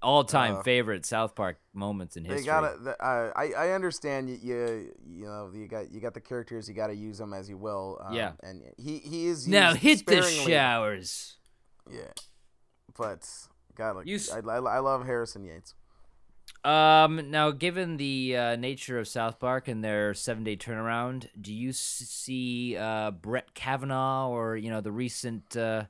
all-time 0.01 0.55
Uh, 0.55 0.63
favorite 0.63 1.05
South 1.05 1.35
Park 1.35 1.57
moments 1.73 2.15
in 2.15 2.23
They 2.23 2.29
history. 2.35 2.45
gotta. 2.45 2.77
the- 2.81 3.03
Uh, 3.05 3.31
I 3.35 3.51
I 3.53 3.69
understand 3.71 4.29
you, 4.29 4.37
you 4.41 4.93
you 5.05 5.25
know 5.25 5.51
you 5.53 5.67
got 5.67 5.91
you 5.91 5.99
got 5.99 6.13
the 6.13 6.21
characters 6.21 6.67
you 6.69 6.73
got 6.73 6.87
to 6.87 6.95
use 6.95 7.17
them 7.17 7.33
as 7.33 7.49
you 7.49 7.57
will. 7.57 7.99
Um, 8.03 8.13
Yeah. 8.15 8.31
and 8.41 8.63
he 8.77 8.99
he 8.99 9.27
is 9.27 9.47
now 9.47 9.73
hit 9.73 10.05
the 10.05 10.21
sparingly. 10.23 10.51
showers. 10.51 11.37
Yeah, 11.91 12.11
but 12.97 13.27
God, 13.75 14.05
You 14.07 14.19
I, 14.33 14.37
I, 14.39 14.57
I 14.57 14.79
love 14.79 15.05
Harrison 15.05 15.43
Yates. 15.43 15.73
Um, 16.63 17.31
now, 17.31 17.51
given 17.51 17.97
the 17.97 18.35
uh, 18.35 18.55
nature 18.57 18.99
of 18.99 19.07
South 19.07 19.39
Park 19.39 19.67
and 19.67 19.83
their 19.83 20.13
seven-day 20.13 20.57
turnaround, 20.57 21.27
do 21.39 21.53
you 21.53 21.71
see 21.71 22.75
uh, 22.75 23.11
Brett 23.11 23.53
Kavanaugh 23.53 24.29
or 24.29 24.57
you 24.57 24.69
know 24.69 24.81
the 24.81 24.91
recent 24.91 25.55
uh, 25.55 25.85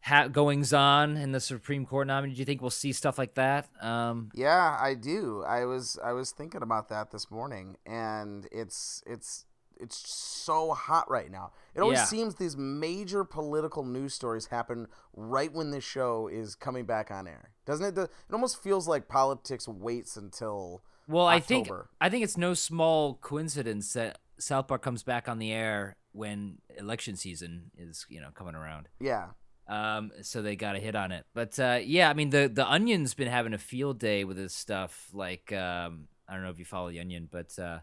ha- 0.00 0.28
goings 0.28 0.72
on 0.72 1.16
in 1.16 1.32
the 1.32 1.40
Supreme 1.40 1.86
Court 1.86 2.08
nominee? 2.08 2.34
Do 2.34 2.38
you 2.40 2.44
think 2.44 2.60
we'll 2.60 2.70
see 2.70 2.92
stuff 2.92 3.18
like 3.18 3.34
that? 3.34 3.68
Um, 3.80 4.30
Yeah, 4.34 4.76
I 4.80 4.94
do. 4.94 5.44
I 5.46 5.64
was 5.64 5.98
I 6.02 6.12
was 6.12 6.32
thinking 6.32 6.62
about 6.62 6.88
that 6.88 7.12
this 7.12 7.30
morning, 7.30 7.76
and 7.86 8.48
it's 8.50 9.02
it's 9.06 9.44
it's 9.80 9.96
so 10.08 10.72
hot 10.72 11.10
right 11.10 11.30
now. 11.30 11.52
It 11.74 11.80
always 11.80 11.98
Yeah. 11.98 12.04
seems 12.04 12.34
these 12.36 12.56
major 12.56 13.24
political 13.24 13.84
news 13.84 14.14
stories 14.14 14.46
happen 14.46 14.86
right 15.14 15.52
when 15.52 15.70
this 15.70 15.84
show 15.84 16.28
is 16.28 16.54
coming 16.54 16.84
back 16.84 17.10
on 17.10 17.26
air, 17.28 17.52
doesn't 17.66 17.86
it? 17.86 17.98
It 18.00 18.10
almost 18.32 18.62
feels 18.62 18.88
like 18.88 19.08
politics 19.08 19.68
waits 19.68 20.16
until 20.16 20.82
well, 21.06 21.26
I 21.26 21.40
think 21.40 21.68
I 22.00 22.10
think 22.10 22.22
it's 22.24 22.36
no 22.36 22.54
small 22.54 23.14
coincidence 23.14 23.92
that 23.94 24.18
South 24.38 24.68
Park 24.68 24.82
comes 24.82 25.02
back 25.02 25.28
on 25.28 25.38
the 25.38 25.52
air 25.52 25.96
when 26.12 26.58
election 26.76 27.16
season 27.16 27.70
is 27.76 28.04
you 28.08 28.20
know 28.20 28.30
coming 28.34 28.54
around. 28.54 28.88
yeah. 29.00 29.28
Um, 29.68 30.12
so 30.22 30.40
they 30.40 30.56
got 30.56 30.76
a 30.76 30.78
hit 30.78 30.94
on 30.96 31.12
it. 31.12 31.26
But 31.34 31.58
uh, 31.60 31.78
yeah, 31.82 32.08
I 32.08 32.14
mean 32.14 32.30
the 32.30 32.48
the 32.52 32.64
Onion's 32.64 33.12
been 33.14 33.28
having 33.28 33.52
a 33.52 33.58
field 33.58 33.98
day 33.98 34.24
with 34.24 34.36
this 34.38 34.54
stuff. 34.54 35.08
Like 35.12 35.52
um, 35.52 36.08
I 36.26 36.32
don't 36.34 36.42
know 36.42 36.48
if 36.50 36.58
you 36.58 36.64
follow 36.64 36.90
the 36.90 37.00
Onion, 37.00 37.28
but 37.30 37.58
uh, 37.58 37.80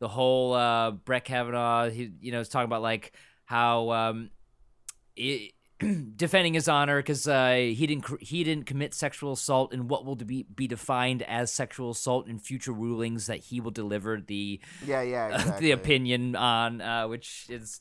the 0.00 0.08
whole 0.08 0.52
uh, 0.54 0.90
Brett 0.90 1.24
Kavanaugh, 1.24 1.88
he 1.90 2.10
you 2.20 2.32
know 2.32 2.40
is 2.40 2.48
talking 2.48 2.64
about 2.66 2.82
like 2.82 3.12
how 3.44 3.90
um, 3.90 4.30
it, 5.16 5.52
defending 6.16 6.54
his 6.54 6.68
honor 6.68 6.98
because 7.00 7.26
uh, 7.28 7.54
he 7.54 7.86
didn't 7.86 8.02
cr- 8.02 8.16
he 8.20 8.44
didn't 8.44 8.66
commit 8.66 8.92
sexual 8.94 9.32
assault 9.32 9.72
and 9.72 9.88
what 9.88 10.04
will 10.04 10.16
be 10.16 10.44
be 10.54 10.66
defined 10.66 11.22
as 11.22 11.52
sexual 11.52 11.90
assault 11.90 12.28
in 12.28 12.38
future 12.38 12.72
rulings 12.72 13.26
that 13.26 13.38
he 13.38 13.60
will 13.60 13.70
deliver 13.70 14.20
the 14.20 14.60
Yeah, 14.86 15.02
yeah, 15.02 15.28
exactly. 15.34 15.66
the 15.66 15.72
opinion 15.72 16.36
on, 16.36 16.80
uh, 16.80 17.08
which 17.08 17.46
is 17.48 17.80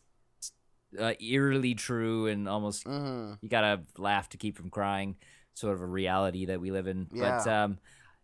uh, 1.00 1.14
eerily 1.22 1.76
true 1.76 2.28
and 2.28 2.48
almost 2.50 2.84
hmm 2.88 3.34
you 3.42 3.50
gotta 3.50 3.82
laugh 3.98 4.28
to 4.30 4.38
keep 4.38 4.58
from 4.58 4.70
crying 4.70 5.16
sort 5.54 5.76
of 5.76 5.82
a 5.82 5.86
reality 5.86 6.46
that 6.46 6.60
we 6.60 6.72
live 6.72 6.88
in 6.88 7.06
but 7.12 7.46
Yeah. 7.46 7.64
um 7.64 7.78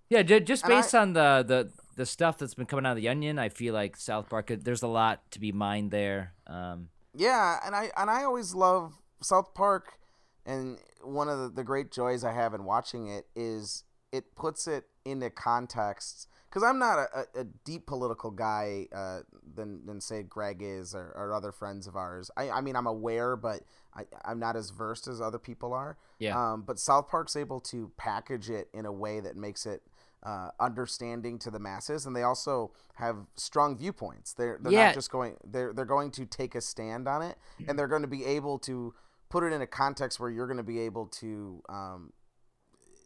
yeah 0.09 0.23
ju- 0.23 0.39
just 0.39 0.63
And 0.63 0.73
I- 0.73 0.77
based 0.77 0.95
on 0.95 1.13
the, 1.13 1.43
the 1.47 1.71
the 1.95 2.05
stuff 2.05 2.37
that's 2.37 2.53
been 2.53 2.65
coming 2.65 2.85
out 2.85 2.91
of 2.91 2.97
the 2.97 3.09
onion 3.09 3.39
i 3.39 3.49
feel 3.49 3.73
like 3.73 3.95
south 3.97 4.29
park 4.29 4.51
there's 4.59 4.83
a 4.83 4.87
lot 4.87 5.29
to 5.31 5.39
be 5.39 5.51
mined 5.51 5.91
there 5.91 6.33
um 6.47 6.89
Yeah, 7.17 7.59
and 7.65 7.75
I 7.75 7.91
and 7.95 8.09
I 8.09 8.23
always 8.23 8.53
love 8.53 9.01
South 9.21 9.53
Park, 9.53 9.99
and 10.45 10.77
one 11.01 11.29
of 11.29 11.39
the, 11.39 11.49
the 11.49 11.63
great 11.63 11.91
joys 11.91 12.23
I 12.23 12.33
have 12.33 12.53
in 12.53 12.65
watching 12.65 13.07
it 13.07 13.27
is 13.35 13.83
it 14.11 14.35
puts 14.35 14.67
it 14.67 14.85
into 15.05 15.29
context. 15.29 16.27
Because 16.49 16.63
I'm 16.63 16.79
not 16.79 16.99
a, 16.99 17.25
a, 17.41 17.43
deep 17.43 17.85
political 17.85 18.31
guy 18.31 18.87
uh, 18.95 19.21
than 19.55 19.85
than 19.85 19.99
say 19.99 20.23
Greg 20.23 20.61
is 20.61 20.95
or, 20.95 21.11
or 21.15 21.33
other 21.33 21.51
friends 21.51 21.85
of 21.85 21.97
ours. 21.97 22.31
I, 22.37 22.49
I 22.49 22.61
mean 22.61 22.77
I'm 22.77 22.87
aware, 22.87 23.35
but 23.35 23.61
I, 23.93 24.03
I'm 24.23 24.39
not 24.39 24.55
as 24.55 24.69
versed 24.69 25.07
as 25.07 25.19
other 25.19 25.39
people 25.39 25.73
are. 25.73 25.97
Yeah. 26.19 26.53
Um, 26.53 26.63
but 26.65 26.79
South 26.79 27.09
Park's 27.09 27.35
able 27.35 27.59
to 27.61 27.91
package 27.97 28.49
it 28.49 28.69
in 28.73 28.85
a 28.85 28.91
way 28.91 29.19
that 29.19 29.35
makes 29.35 29.65
it 29.65 29.81
uh, 30.25 30.49
understanding 30.59 31.37
to 31.39 31.51
the 31.51 31.59
masses, 31.59 32.05
and 32.07 32.15
they 32.15 32.23
also 32.23 32.71
have 32.95 33.17
strong 33.35 33.77
viewpoints. 33.77 34.33
They're 34.33 34.57
they're 34.61 34.71
Yeah. 34.71 34.85
not 34.87 34.93
just 34.95 35.11
going. 35.11 35.37
They're 35.45 35.71
they're 35.71 35.85
going 35.85 36.09
to 36.11 36.25
take 36.25 36.55
a 36.55 36.61
stand 36.61 37.07
on 37.07 37.21
it, 37.21 37.37
and 37.67 37.77
they're 37.77 37.87
going 37.87 38.01
to 38.01 38.07
be 38.07 38.25
able 38.25 38.57
to 38.59 38.93
put 39.29 39.43
it 39.43 39.53
in 39.53 39.61
a 39.61 39.67
context 39.67 40.19
where 40.19 40.29
you're 40.31 40.47
going 40.47 40.57
to 40.57 40.63
be 40.63 40.79
able 40.79 41.05
to 41.07 41.61
um, 41.69 42.13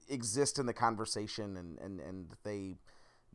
exist 0.10 0.60
in 0.60 0.66
the 0.66 0.74
conversation, 0.74 1.58
and 1.58 1.78
and 1.80 2.00
and 2.00 2.28
they 2.44 2.76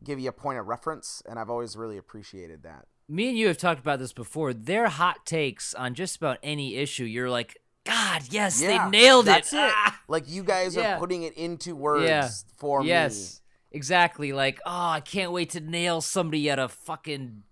give 0.03 0.19
you 0.19 0.29
a 0.29 0.33
point 0.33 0.59
of 0.59 0.67
reference. 0.67 1.21
And 1.27 1.39
I've 1.39 1.49
always 1.49 1.75
really 1.77 1.97
appreciated 1.97 2.63
that. 2.63 2.85
me 3.07 3.29
and 3.29 3.37
you 3.37 3.47
have 3.47 3.57
talked 3.57 3.79
about 3.79 3.99
this 3.99 4.13
before 4.13 4.53
their 4.53 4.87
hot 4.89 5.25
takes 5.25 5.73
on 5.75 5.93
just 5.93 6.15
about 6.17 6.37
any 6.41 6.75
issue 6.75 7.03
you're 7.05 7.29
like 7.29 7.55
god 7.85 8.23
yes 8.31 8.59
Yeah, 8.61 8.67
they 8.85 8.89
nailed 8.89 9.25
that's 9.27 9.53
it, 9.53 9.57
it. 9.57 9.71
Ah! 9.75 10.01
Like 10.07 10.27
you 10.27 10.43
guys 10.43 10.75
Yeah. 10.75 10.95
are 10.95 10.99
putting 10.99 11.21
it 11.23 11.33
into 11.37 11.75
words 11.75 12.45
for 12.57 12.81
me. 12.81 12.87
yes 12.89 13.41
exactly 13.75 14.31
like 14.33 14.59
oh 14.65 14.89
i 14.89 14.99
can't 14.99 15.31
wait 15.31 15.49
to 15.51 15.59
nail 15.59 16.01
somebody 16.01 16.49
at 16.49 16.57
a 16.57 16.67
fucking 16.69 17.43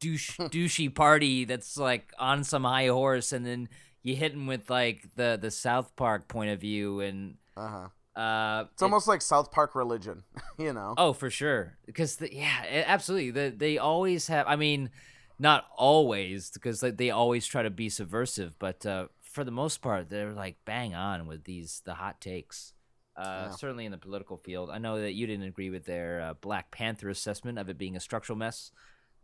douche 0.00 0.38
douchey 0.50 0.92
party 0.92 1.44
that's 1.44 1.76
like 1.76 2.12
on 2.18 2.42
some 2.42 2.64
high 2.64 2.88
horse 2.88 3.32
and 3.32 3.46
then 3.46 3.68
you 4.02 4.16
hit 4.16 4.32
him 4.32 4.46
with 4.46 4.68
like 4.68 5.04
the 5.16 5.38
the 5.40 5.50
south 5.50 5.94
park 5.94 6.26
point 6.26 6.50
of 6.50 6.60
view 6.60 7.00
and 7.00 7.36
Uh 7.56 7.68
huh. 8.16 8.20
uh 8.20 8.64
It's 8.72 8.82
almost 8.82 9.06
like 9.06 9.22
South 9.22 9.52
Park 9.52 9.74
religion, 9.74 10.24
you 10.58 10.72
know. 10.72 10.94
oh 10.98 11.12
for 11.12 11.30
sure 11.30 11.76
because 11.86 12.16
the, 12.16 12.34
yeah 12.34 12.64
a- 12.64 12.88
absolutely 12.88 13.30
the, 13.30 13.54
they 13.56 13.78
always 13.78 14.26
have 14.26 14.46
i 14.48 14.56
mean 14.56 14.90
not 15.38 15.64
always 15.76 16.50
because 16.50 16.82
like, 16.82 16.96
they 16.96 17.10
always 17.10 17.46
try 17.46 17.62
to 17.62 17.70
be 17.70 17.88
subversive 17.88 18.58
but 18.58 18.84
uh 18.86 19.06
for 19.22 19.44
the 19.44 19.50
most 19.50 19.80
part 19.82 20.10
they're 20.10 20.32
like 20.32 20.56
bang 20.64 20.94
on 20.94 21.26
with 21.26 21.44
these 21.44 21.80
the 21.84 21.94
hot 21.94 22.20
takes 22.20 22.72
uh, 23.16 23.48
Yeah. 23.48 23.50
certainly 23.52 23.84
in 23.84 23.92
the 23.92 23.98
political 23.98 24.36
field. 24.36 24.70
I 24.70 24.78
know 24.78 25.00
that 25.00 25.12
you 25.12 25.26
didn't 25.26 25.46
agree 25.46 25.70
with 25.70 25.84
their 25.84 26.20
uh, 26.20 26.34
Black 26.34 26.70
Panther 26.70 27.08
assessment 27.08 27.58
of 27.58 27.68
it 27.68 27.78
being 27.78 27.96
a 27.96 28.00
structural 28.00 28.38
mess 28.38 28.72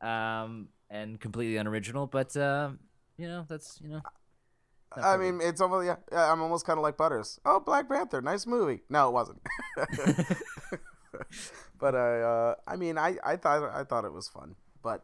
um, 0.00 0.68
and 0.90 1.18
completely 1.20 1.56
unoriginal, 1.56 2.06
but 2.06 2.36
uh, 2.36 2.70
you 3.16 3.26
know 3.26 3.44
that's 3.48 3.80
you 3.82 3.88
know. 3.88 4.00
I 4.96 5.18
mean, 5.18 5.40
it's 5.42 5.60
almost 5.60 5.86
yeah. 5.86 5.96
I'm 6.12 6.40
almost 6.40 6.64
kind 6.64 6.78
of 6.78 6.82
like 6.82 6.96
Butters. 6.96 7.38
Oh, 7.44 7.60
Black 7.60 7.88
Panther, 7.88 8.22
nice 8.22 8.46
movie. 8.46 8.80
No, 8.88 9.08
it 9.08 9.12
wasn't. 9.12 9.40
but 11.78 11.94
I, 11.94 12.20
uh, 12.20 12.54
I 12.66 12.76
mean, 12.76 12.98
I, 12.98 13.16
I 13.24 13.36
thought 13.36 13.70
I 13.74 13.84
thought 13.84 14.04
it 14.04 14.12
was 14.12 14.28
fun. 14.28 14.54
But 14.82 15.02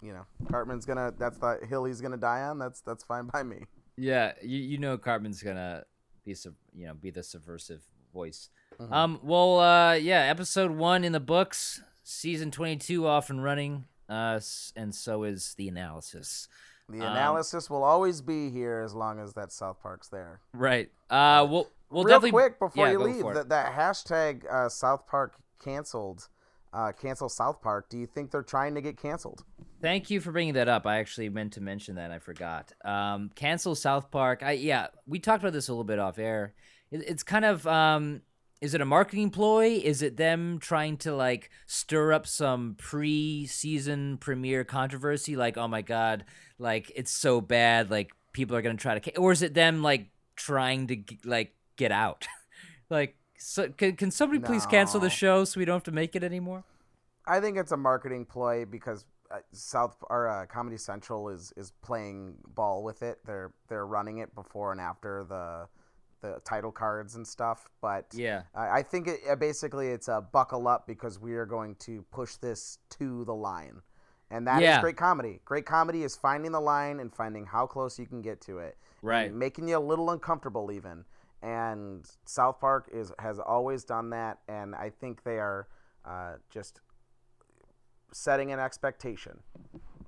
you 0.00 0.12
know, 0.12 0.24
Cartman's 0.50 0.86
gonna. 0.86 1.12
That's 1.18 1.38
the 1.38 1.58
hill 1.68 1.84
he's 1.84 2.00
gonna 2.00 2.16
die 2.16 2.42
on. 2.42 2.58
That's 2.58 2.80
that's 2.80 3.04
fine 3.04 3.26
by 3.26 3.42
me. 3.42 3.64
Yeah, 3.96 4.32
you 4.42 4.58
you 4.58 4.78
know 4.78 4.96
Cartman's 4.96 5.42
gonna 5.42 5.84
be 6.24 6.34
sub, 6.34 6.54
you 6.74 6.86
know 6.86 6.94
be 6.94 7.10
the 7.10 7.22
subversive 7.22 7.82
voice. 8.12 8.50
Mhm. 8.80 8.92
Um, 8.92 9.20
well, 9.22 9.60
uh, 9.60 9.94
yeah, 9.94 10.20
episode 10.22 10.70
one 10.70 11.04
in 11.04 11.12
the 11.12 11.20
books, 11.20 11.82
season 12.04 12.50
twenty 12.50 12.76
two 12.76 13.06
off 13.06 13.30
and 13.30 13.42
running. 13.42 13.86
Uh, 14.08 14.40
and 14.74 14.94
so 14.94 15.24
is 15.24 15.54
the 15.54 15.68
analysis. 15.68 16.48
The 16.88 17.00
Um, 17.02 17.12
analysis 17.12 17.68
will 17.68 17.84
always 17.84 18.22
be 18.22 18.48
here 18.50 18.80
as 18.82 18.94
long 18.94 19.20
as 19.20 19.34
that 19.34 19.52
South 19.52 19.82
Park's 19.82 20.08
there. 20.08 20.40
Right. 20.54 20.90
Uh, 21.10 21.46
we'll 21.48 21.68
we'll 21.90 22.04
Real 22.04 22.16
definitely 22.16 22.30
quick 22.30 22.58
before 22.58 22.86
yeah, 22.86 22.92
you 22.92 22.98
leave, 23.00 23.34
that, 23.34 23.50
that 23.50 23.74
hashtag 23.74 24.50
uh, 24.50 24.70
South 24.70 25.06
Park 25.06 25.34
canceled, 25.62 26.28
uh, 26.72 26.92
cancel 26.92 27.28
South 27.28 27.60
Park. 27.60 27.90
Do 27.90 27.98
you 27.98 28.06
think 28.06 28.30
they're 28.30 28.42
trying 28.42 28.74
to 28.74 28.80
get 28.80 28.96
canceled? 28.96 29.44
Thank 29.82 30.08
you 30.08 30.20
for 30.20 30.32
bringing 30.32 30.54
that 30.54 30.68
up. 30.68 30.86
I 30.86 30.98
actually 30.98 31.28
meant 31.28 31.52
to 31.52 31.60
mention 31.60 31.96
that. 31.96 32.10
I 32.10 32.18
forgot. 32.18 32.72
Um, 32.84 33.30
cancel 33.34 33.74
South 33.74 34.10
Park. 34.10 34.42
I 34.42 34.52
yeah, 34.52 34.86
we 35.06 35.18
talked 35.18 35.42
about 35.42 35.52
this 35.52 35.68
a 35.68 35.72
little 35.72 35.84
bit 35.84 35.98
off 35.98 36.18
air. 36.18 36.54
It, 36.90 37.04
it's 37.06 37.22
kind 37.22 37.44
of 37.44 37.66
um, 37.66 38.22
is 38.60 38.74
it 38.74 38.80
a 38.80 38.84
marketing 38.84 39.30
ploy? 39.30 39.80
Is 39.82 40.02
it 40.02 40.16
them 40.16 40.58
trying 40.58 40.96
to 40.98 41.14
like 41.14 41.50
stir 41.66 42.12
up 42.12 42.26
some 42.26 42.74
pre-season 42.78 44.18
premiere 44.18 44.64
controversy? 44.64 45.36
Like, 45.36 45.56
oh 45.56 45.68
my 45.68 45.82
god, 45.82 46.24
like 46.58 46.90
it's 46.94 47.10
so 47.10 47.40
bad, 47.40 47.90
like 47.90 48.10
people 48.32 48.56
are 48.56 48.62
gonna 48.62 48.76
try 48.76 48.98
to, 48.98 49.16
or 49.16 49.32
is 49.32 49.42
it 49.42 49.54
them 49.54 49.82
like 49.82 50.08
trying 50.36 50.86
to 50.88 51.02
like 51.24 51.54
get 51.76 51.92
out? 51.92 52.26
like, 52.90 53.16
so 53.38 53.68
can 53.68 53.94
can 53.96 54.10
somebody 54.10 54.40
please 54.40 54.66
cancel 54.66 55.00
the 55.00 55.10
show 55.10 55.44
so 55.44 55.60
we 55.60 55.64
don't 55.64 55.76
have 55.76 55.84
to 55.84 55.92
make 55.92 56.16
it 56.16 56.24
anymore? 56.24 56.64
I 57.26 57.40
think 57.40 57.58
it's 57.58 57.72
a 57.72 57.76
marketing 57.76 58.24
ploy 58.24 58.64
because 58.64 59.04
uh, 59.30 59.38
South 59.52 59.96
or 60.08 60.28
uh, 60.28 60.46
Comedy 60.46 60.78
Central 60.78 61.28
is 61.28 61.52
is 61.56 61.72
playing 61.82 62.34
ball 62.54 62.82
with 62.82 63.02
it. 63.02 63.18
They're 63.24 63.52
they're 63.68 63.86
running 63.86 64.18
it 64.18 64.34
before 64.34 64.72
and 64.72 64.80
after 64.80 65.24
the 65.28 65.68
the 66.20 66.40
title 66.44 66.72
cards 66.72 67.14
and 67.14 67.26
stuff. 67.26 67.68
But 67.80 68.06
Yeah. 68.12 68.42
I 68.54 68.78
I 68.78 68.82
think 68.82 69.08
it, 69.08 69.20
uh, 69.28 69.36
basically 69.36 69.88
it's 69.88 70.08
a 70.08 70.20
buckle 70.20 70.68
up 70.68 70.86
because 70.86 71.18
we 71.18 71.34
are 71.34 71.46
going 71.46 71.74
to 71.76 72.02
push 72.10 72.36
this 72.36 72.78
to 72.90 73.24
the 73.24 73.34
line, 73.34 73.82
and 74.30 74.46
that 74.46 74.58
is 74.58 74.62
Yeah. 74.62 74.80
great 74.80 74.96
comedy. 74.96 75.40
Great 75.44 75.66
comedy 75.66 76.02
is 76.02 76.16
finding 76.16 76.52
the 76.52 76.60
line 76.60 77.00
and 77.00 77.14
finding 77.14 77.46
how 77.46 77.66
close 77.66 77.98
you 77.98 78.06
can 78.06 78.22
get 78.22 78.40
to 78.42 78.58
it, 78.58 78.76
Right. 79.02 79.32
making 79.32 79.68
you 79.68 79.78
a 79.78 79.80
little 79.80 80.10
uncomfortable 80.10 80.70
even. 80.72 81.04
And 81.40 82.04
South 82.24 82.58
Park 82.58 82.88
is 82.92 83.12
has 83.20 83.38
always 83.38 83.84
done 83.84 84.10
that, 84.10 84.40
and 84.48 84.74
I 84.74 84.90
think 84.90 85.22
they 85.22 85.38
are 85.38 85.68
uh, 86.04 86.34
just 86.50 86.80
setting 88.12 88.50
an 88.52 88.58
expectation. 88.58 89.42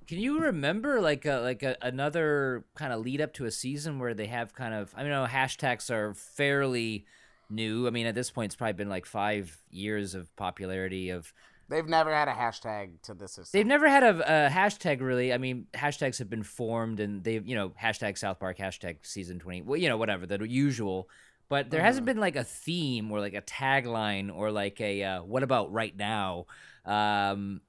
Can 0.07 0.19
you 0.19 0.39
remember 0.39 0.99
like 0.99 1.25
a, 1.25 1.39
like 1.39 1.63
a, 1.63 1.77
another 1.81 2.65
kind 2.75 2.91
of 2.91 3.01
lead 3.01 3.21
up 3.21 3.33
to 3.33 3.45
a 3.45 3.51
season 3.51 3.99
where 3.99 4.13
they 4.13 4.27
have 4.27 4.53
kind 4.53 4.73
of 4.73 4.93
I 4.95 5.03
mean, 5.03 5.11
know 5.11 5.25
hashtags 5.29 5.89
are 5.89 6.13
fairly 6.13 7.05
new. 7.49 7.87
I 7.87 7.91
mean, 7.91 8.07
at 8.07 8.15
this 8.15 8.31
point, 8.31 8.47
it's 8.47 8.55
probably 8.55 8.73
been 8.73 8.89
like 8.89 9.05
five 9.05 9.57
years 9.69 10.15
of 10.15 10.33
popularity 10.35 11.09
of. 11.09 11.33
They've 11.69 11.87
never 11.87 12.13
had 12.13 12.27
a 12.27 12.33
hashtag 12.33 13.01
to 13.03 13.13
this. 13.13 13.39
They've 13.53 13.65
never 13.65 13.87
had 13.87 14.03
a, 14.03 14.47
a 14.47 14.49
hashtag 14.49 14.99
really. 14.99 15.31
I 15.31 15.37
mean, 15.37 15.67
hashtags 15.73 16.19
have 16.19 16.29
been 16.29 16.43
formed 16.43 16.99
and 16.99 17.23
they've 17.23 17.45
you 17.47 17.55
know 17.55 17.69
hashtag 17.69 18.17
South 18.17 18.39
Park, 18.39 18.57
hashtag 18.57 18.97
season 19.03 19.39
twenty. 19.39 19.61
Well, 19.61 19.77
you 19.77 19.87
know 19.87 19.97
whatever 19.97 20.25
the 20.25 20.39
usual. 20.47 21.09
But 21.47 21.69
there 21.69 21.81
hasn't 21.81 22.05
been 22.05 22.17
like 22.17 22.37
a 22.37 22.45
theme 22.45 23.11
or 23.11 23.19
like 23.19 23.33
a 23.33 23.41
tagline 23.41 24.33
or 24.33 24.51
like 24.51 24.79
a 24.79 25.03
uh, 25.03 25.23
what 25.23 25.43
about 25.43 25.73
right 25.73 25.93
now 25.93 26.45
um, 26.85 27.59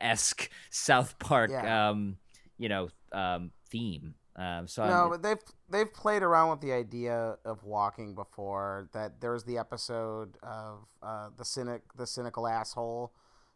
esque 0.00 0.50
South 0.70 1.18
Park 1.18 1.50
Yeah. 1.50 1.90
um, 1.90 2.18
you 2.58 2.68
know 2.68 2.88
um, 3.12 3.50
theme. 3.70 4.14
Um, 4.34 4.66
so 4.66 4.86
No, 4.86 4.92
I'm- 4.92 5.10
but 5.10 5.22
they've 5.22 5.42
they've 5.68 5.92
played 5.92 6.22
around 6.22 6.50
with 6.50 6.60
the 6.60 6.72
idea 6.72 7.36
of 7.44 7.64
walking 7.64 8.14
before. 8.14 8.88
That 8.92 9.20
there 9.20 9.32
was 9.32 9.44
the 9.44 9.58
episode 9.58 10.38
of 10.42 10.86
uh, 11.02 11.28
the 11.36 11.44
cynic, 11.44 11.82
the 11.96 12.06
cynical 12.06 12.46
asshole. 12.46 13.12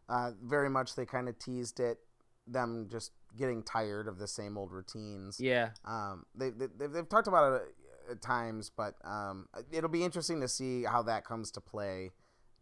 Uh, 0.09 0.33
very 0.43 0.69
much, 0.71 0.95
they 0.95 1.07
kind 1.07 1.29
of 1.29 1.39
teased 1.39 1.81
it. 1.81 1.99
Them 2.47 2.89
just 2.91 3.13
getting 3.37 3.63
tired 3.63 4.07
of 4.07 4.19
the 4.19 4.29
same 4.29 4.57
old 4.57 4.71
routines. 4.71 5.41
yeah, 5.41 5.71
Um, 5.85 6.25
they, 6.35 6.51
they 6.51 6.67
they've, 6.79 6.93
they've 6.93 7.09
talked 7.09 7.27
about 7.27 7.55
it 7.63 7.75
at 8.11 8.23
times, 8.23 8.71
but 8.71 8.95
um, 9.05 9.49
it'll 9.73 9.91
be 9.91 10.05
interesting 10.05 10.41
to 10.43 10.49
see 10.49 10.85
how 10.85 11.03
that 11.03 11.25
comes 11.25 11.51
to 11.53 11.61
play 11.61 12.13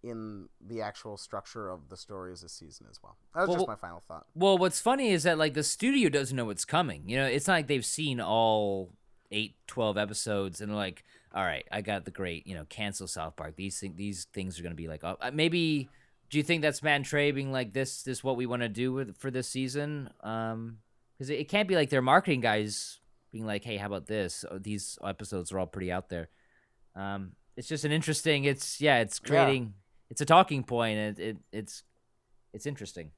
in 0.04 0.48
the 0.60 0.82
actual 0.82 1.16
structure 1.16 1.70
of 1.70 1.88
the 1.88 1.96
stories 1.96 2.42
this 2.42 2.52
season 2.52 2.86
as 2.90 3.00
well. 3.02 3.16
That 3.34 3.42
was 3.42 3.48
Well, 3.48 3.56
just 3.58 3.68
my 3.68 3.76
final 3.76 4.00
thought. 4.06 4.26
Well, 4.34 4.58
what's 4.58 4.80
funny 4.80 5.10
is 5.10 5.22
that 5.22 5.38
like 5.38 5.54
the 5.54 5.62
studio 5.62 6.08
doesn't 6.08 6.36
know 6.36 6.44
what's 6.44 6.64
coming. 6.64 7.08
You 7.08 7.16
know, 7.16 7.26
it's 7.26 7.46
not 7.46 7.54
like 7.54 7.66
they've 7.66 7.84
seen 7.84 8.20
all 8.20 8.92
8, 9.30 9.54
12 9.66 9.96
episodes 9.98 10.60
and 10.60 10.74
like, 10.76 11.04
all 11.34 11.42
right, 11.42 11.66
I 11.72 11.80
got 11.80 12.04
the 12.04 12.10
great, 12.10 12.46
you 12.46 12.54
know, 12.54 12.64
cancel 12.68 13.08
South 13.08 13.36
Park. 13.36 13.56
These 13.56 13.80
thing, 13.80 13.94
these 13.96 14.26
things 14.32 14.58
are 14.58 14.62
going 14.62 14.72
to 14.72 14.76
be 14.76 14.88
like, 14.88 15.02
uh, 15.02 15.16
maybe. 15.32 15.88
Do 16.30 16.38
you 16.38 16.44
think 16.44 16.62
that's 16.62 16.82
Matt 16.82 16.96
and 16.96 17.04
Trey 17.04 17.30
being 17.30 17.52
like 17.52 17.72
this? 17.72 18.02
This 18.02 18.24
what 18.24 18.36
we 18.36 18.46
want 18.46 18.62
to 18.62 18.68
do 18.68 18.92
with 18.92 19.16
for 19.18 19.30
this 19.30 19.48
season? 19.48 20.10
Um, 20.22 20.78
because 21.16 21.30
it, 21.30 21.40
it 21.40 21.48
can't 21.48 21.68
be 21.68 21.76
like 21.76 21.90
their 21.90 22.02
marketing 22.02 22.40
guys 22.40 22.98
being 23.30 23.46
like, 23.46 23.64
hey, 23.64 23.76
how 23.76 23.86
about 23.86 24.06
this? 24.06 24.44
Oh, 24.50 24.58
These 24.58 24.98
episodes 25.04 25.52
are 25.52 25.58
all 25.58 25.66
pretty 25.66 25.92
out 25.92 26.08
there. 26.08 26.28
Um, 26.96 27.32
it's 27.56 27.68
just 27.68 27.84
an 27.84 27.92
interesting. 27.92 28.44
It's 28.44 28.80
yeah, 28.80 28.98
it's 28.98 29.20
Yeah. 29.68 29.74
It's 30.14 30.20
a 30.20 30.24
talking 30.24 30.62
point. 30.62 30.96
And 30.96 31.18
it, 31.18 31.22
it 31.28 31.36
it's 31.52 31.82
it's 32.52 32.66
interesting. 32.66 33.10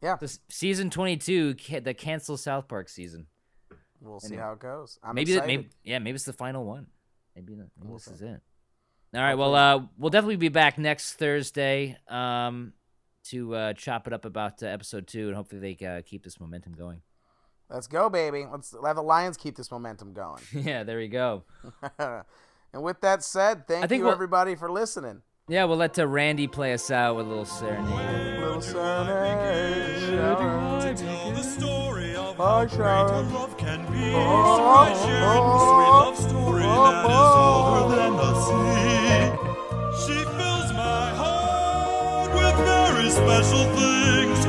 Yeah, 0.00 0.14
This 0.20 0.38
season 0.48 0.88
22, 0.90 1.56
ca- 1.56 1.80
the 1.80 1.92
cancel 1.94 2.36
South 2.36 2.68
Park 2.68 2.88
season. 2.88 3.26
we'll 4.00 4.20
see 4.20 4.28
anyway. 4.34 4.42
how 4.44 4.52
it 4.52 4.60
goes. 4.60 4.96
I'm 5.02 5.16
maybe 5.16 5.32
excited. 5.32 5.48
maybe 5.48 5.68
yeah, 5.82 5.98
maybe 5.98 6.14
it's 6.14 6.24
the 6.24 6.32
final 6.32 6.64
one. 6.64 6.86
Maybe, 7.34 7.54
the, 7.54 7.66
maybe 7.76 7.88
We'll 7.88 7.98
this 7.98 8.06
is 8.06 8.22
it. 8.22 8.40
All 9.12 9.20
right, 9.20 9.34
well, 9.34 9.56
uh, 9.56 9.82
we'll 9.96 10.10
definitely 10.10 10.36
be 10.36 10.50
back 10.50 10.78
next 10.78 11.14
Thursday 11.14 11.96
um, 12.06 12.74
to 13.24 13.56
uh, 13.56 13.72
chop 13.72 14.06
it 14.06 14.12
up 14.12 14.24
about 14.24 14.62
uh, 14.62 14.66
episode 14.66 15.08
two, 15.08 15.26
and 15.26 15.34
hopefully 15.34 15.74
they 15.74 15.84
uh, 15.86 16.02
keep 16.06 16.22
this 16.22 16.38
momentum 16.38 16.74
going. 16.74 17.00
Let's 17.68 17.88
go, 17.88 18.08
baby. 18.08 18.46
Let's 18.48 18.72
let 18.72 18.94
the 18.94 19.02
Lions 19.02 19.36
keep 19.36 19.56
this 19.56 19.72
momentum 19.72 20.12
going. 20.12 20.42
yeah, 20.52 20.84
there 20.84 20.98
we 20.98 21.08
go. 21.08 21.42
and 21.98 22.82
with 22.84 23.00
that 23.00 23.24
said, 23.24 23.66
thank 23.66 23.90
you 23.90 24.04
we'll- 24.04 24.12
everybody 24.12 24.54
for 24.54 24.70
listening. 24.70 25.22
Yeah, 25.50 25.64
we'll 25.64 25.78
let 25.78 25.98
uh, 25.98 26.06
Randy 26.06 26.46
play 26.46 26.74
us 26.74 26.90
out 26.90 27.16
with 27.16 27.24
a 27.24 27.28
little 27.30 27.46
serenade. 27.46 28.38
Little 28.38 28.60
serenade. 28.60 30.18
Tell 30.98 31.30
the 31.30 31.42
story 31.42 32.14
of 32.14 32.38
love 32.38 33.56
can 33.56 33.90
be. 33.90 34.12
Oh, 34.14 34.52
so 34.58 34.64
I 34.68 34.90
the 34.90 34.98
sweet 34.98 35.22
love 35.88 36.18
oh, 36.18 36.28
story 36.28 36.64
older 36.64 37.96
than 37.96 38.12
the 38.12 38.22
oh, 38.24 38.44
oh, 38.44 40.04
sea. 40.04 40.12
She 40.12 40.18
fills 40.22 40.70
my 40.74 41.08
heart 41.16 42.30
with 42.34 42.56
very 42.66 43.08
special 43.08 43.64
things. 43.74 44.47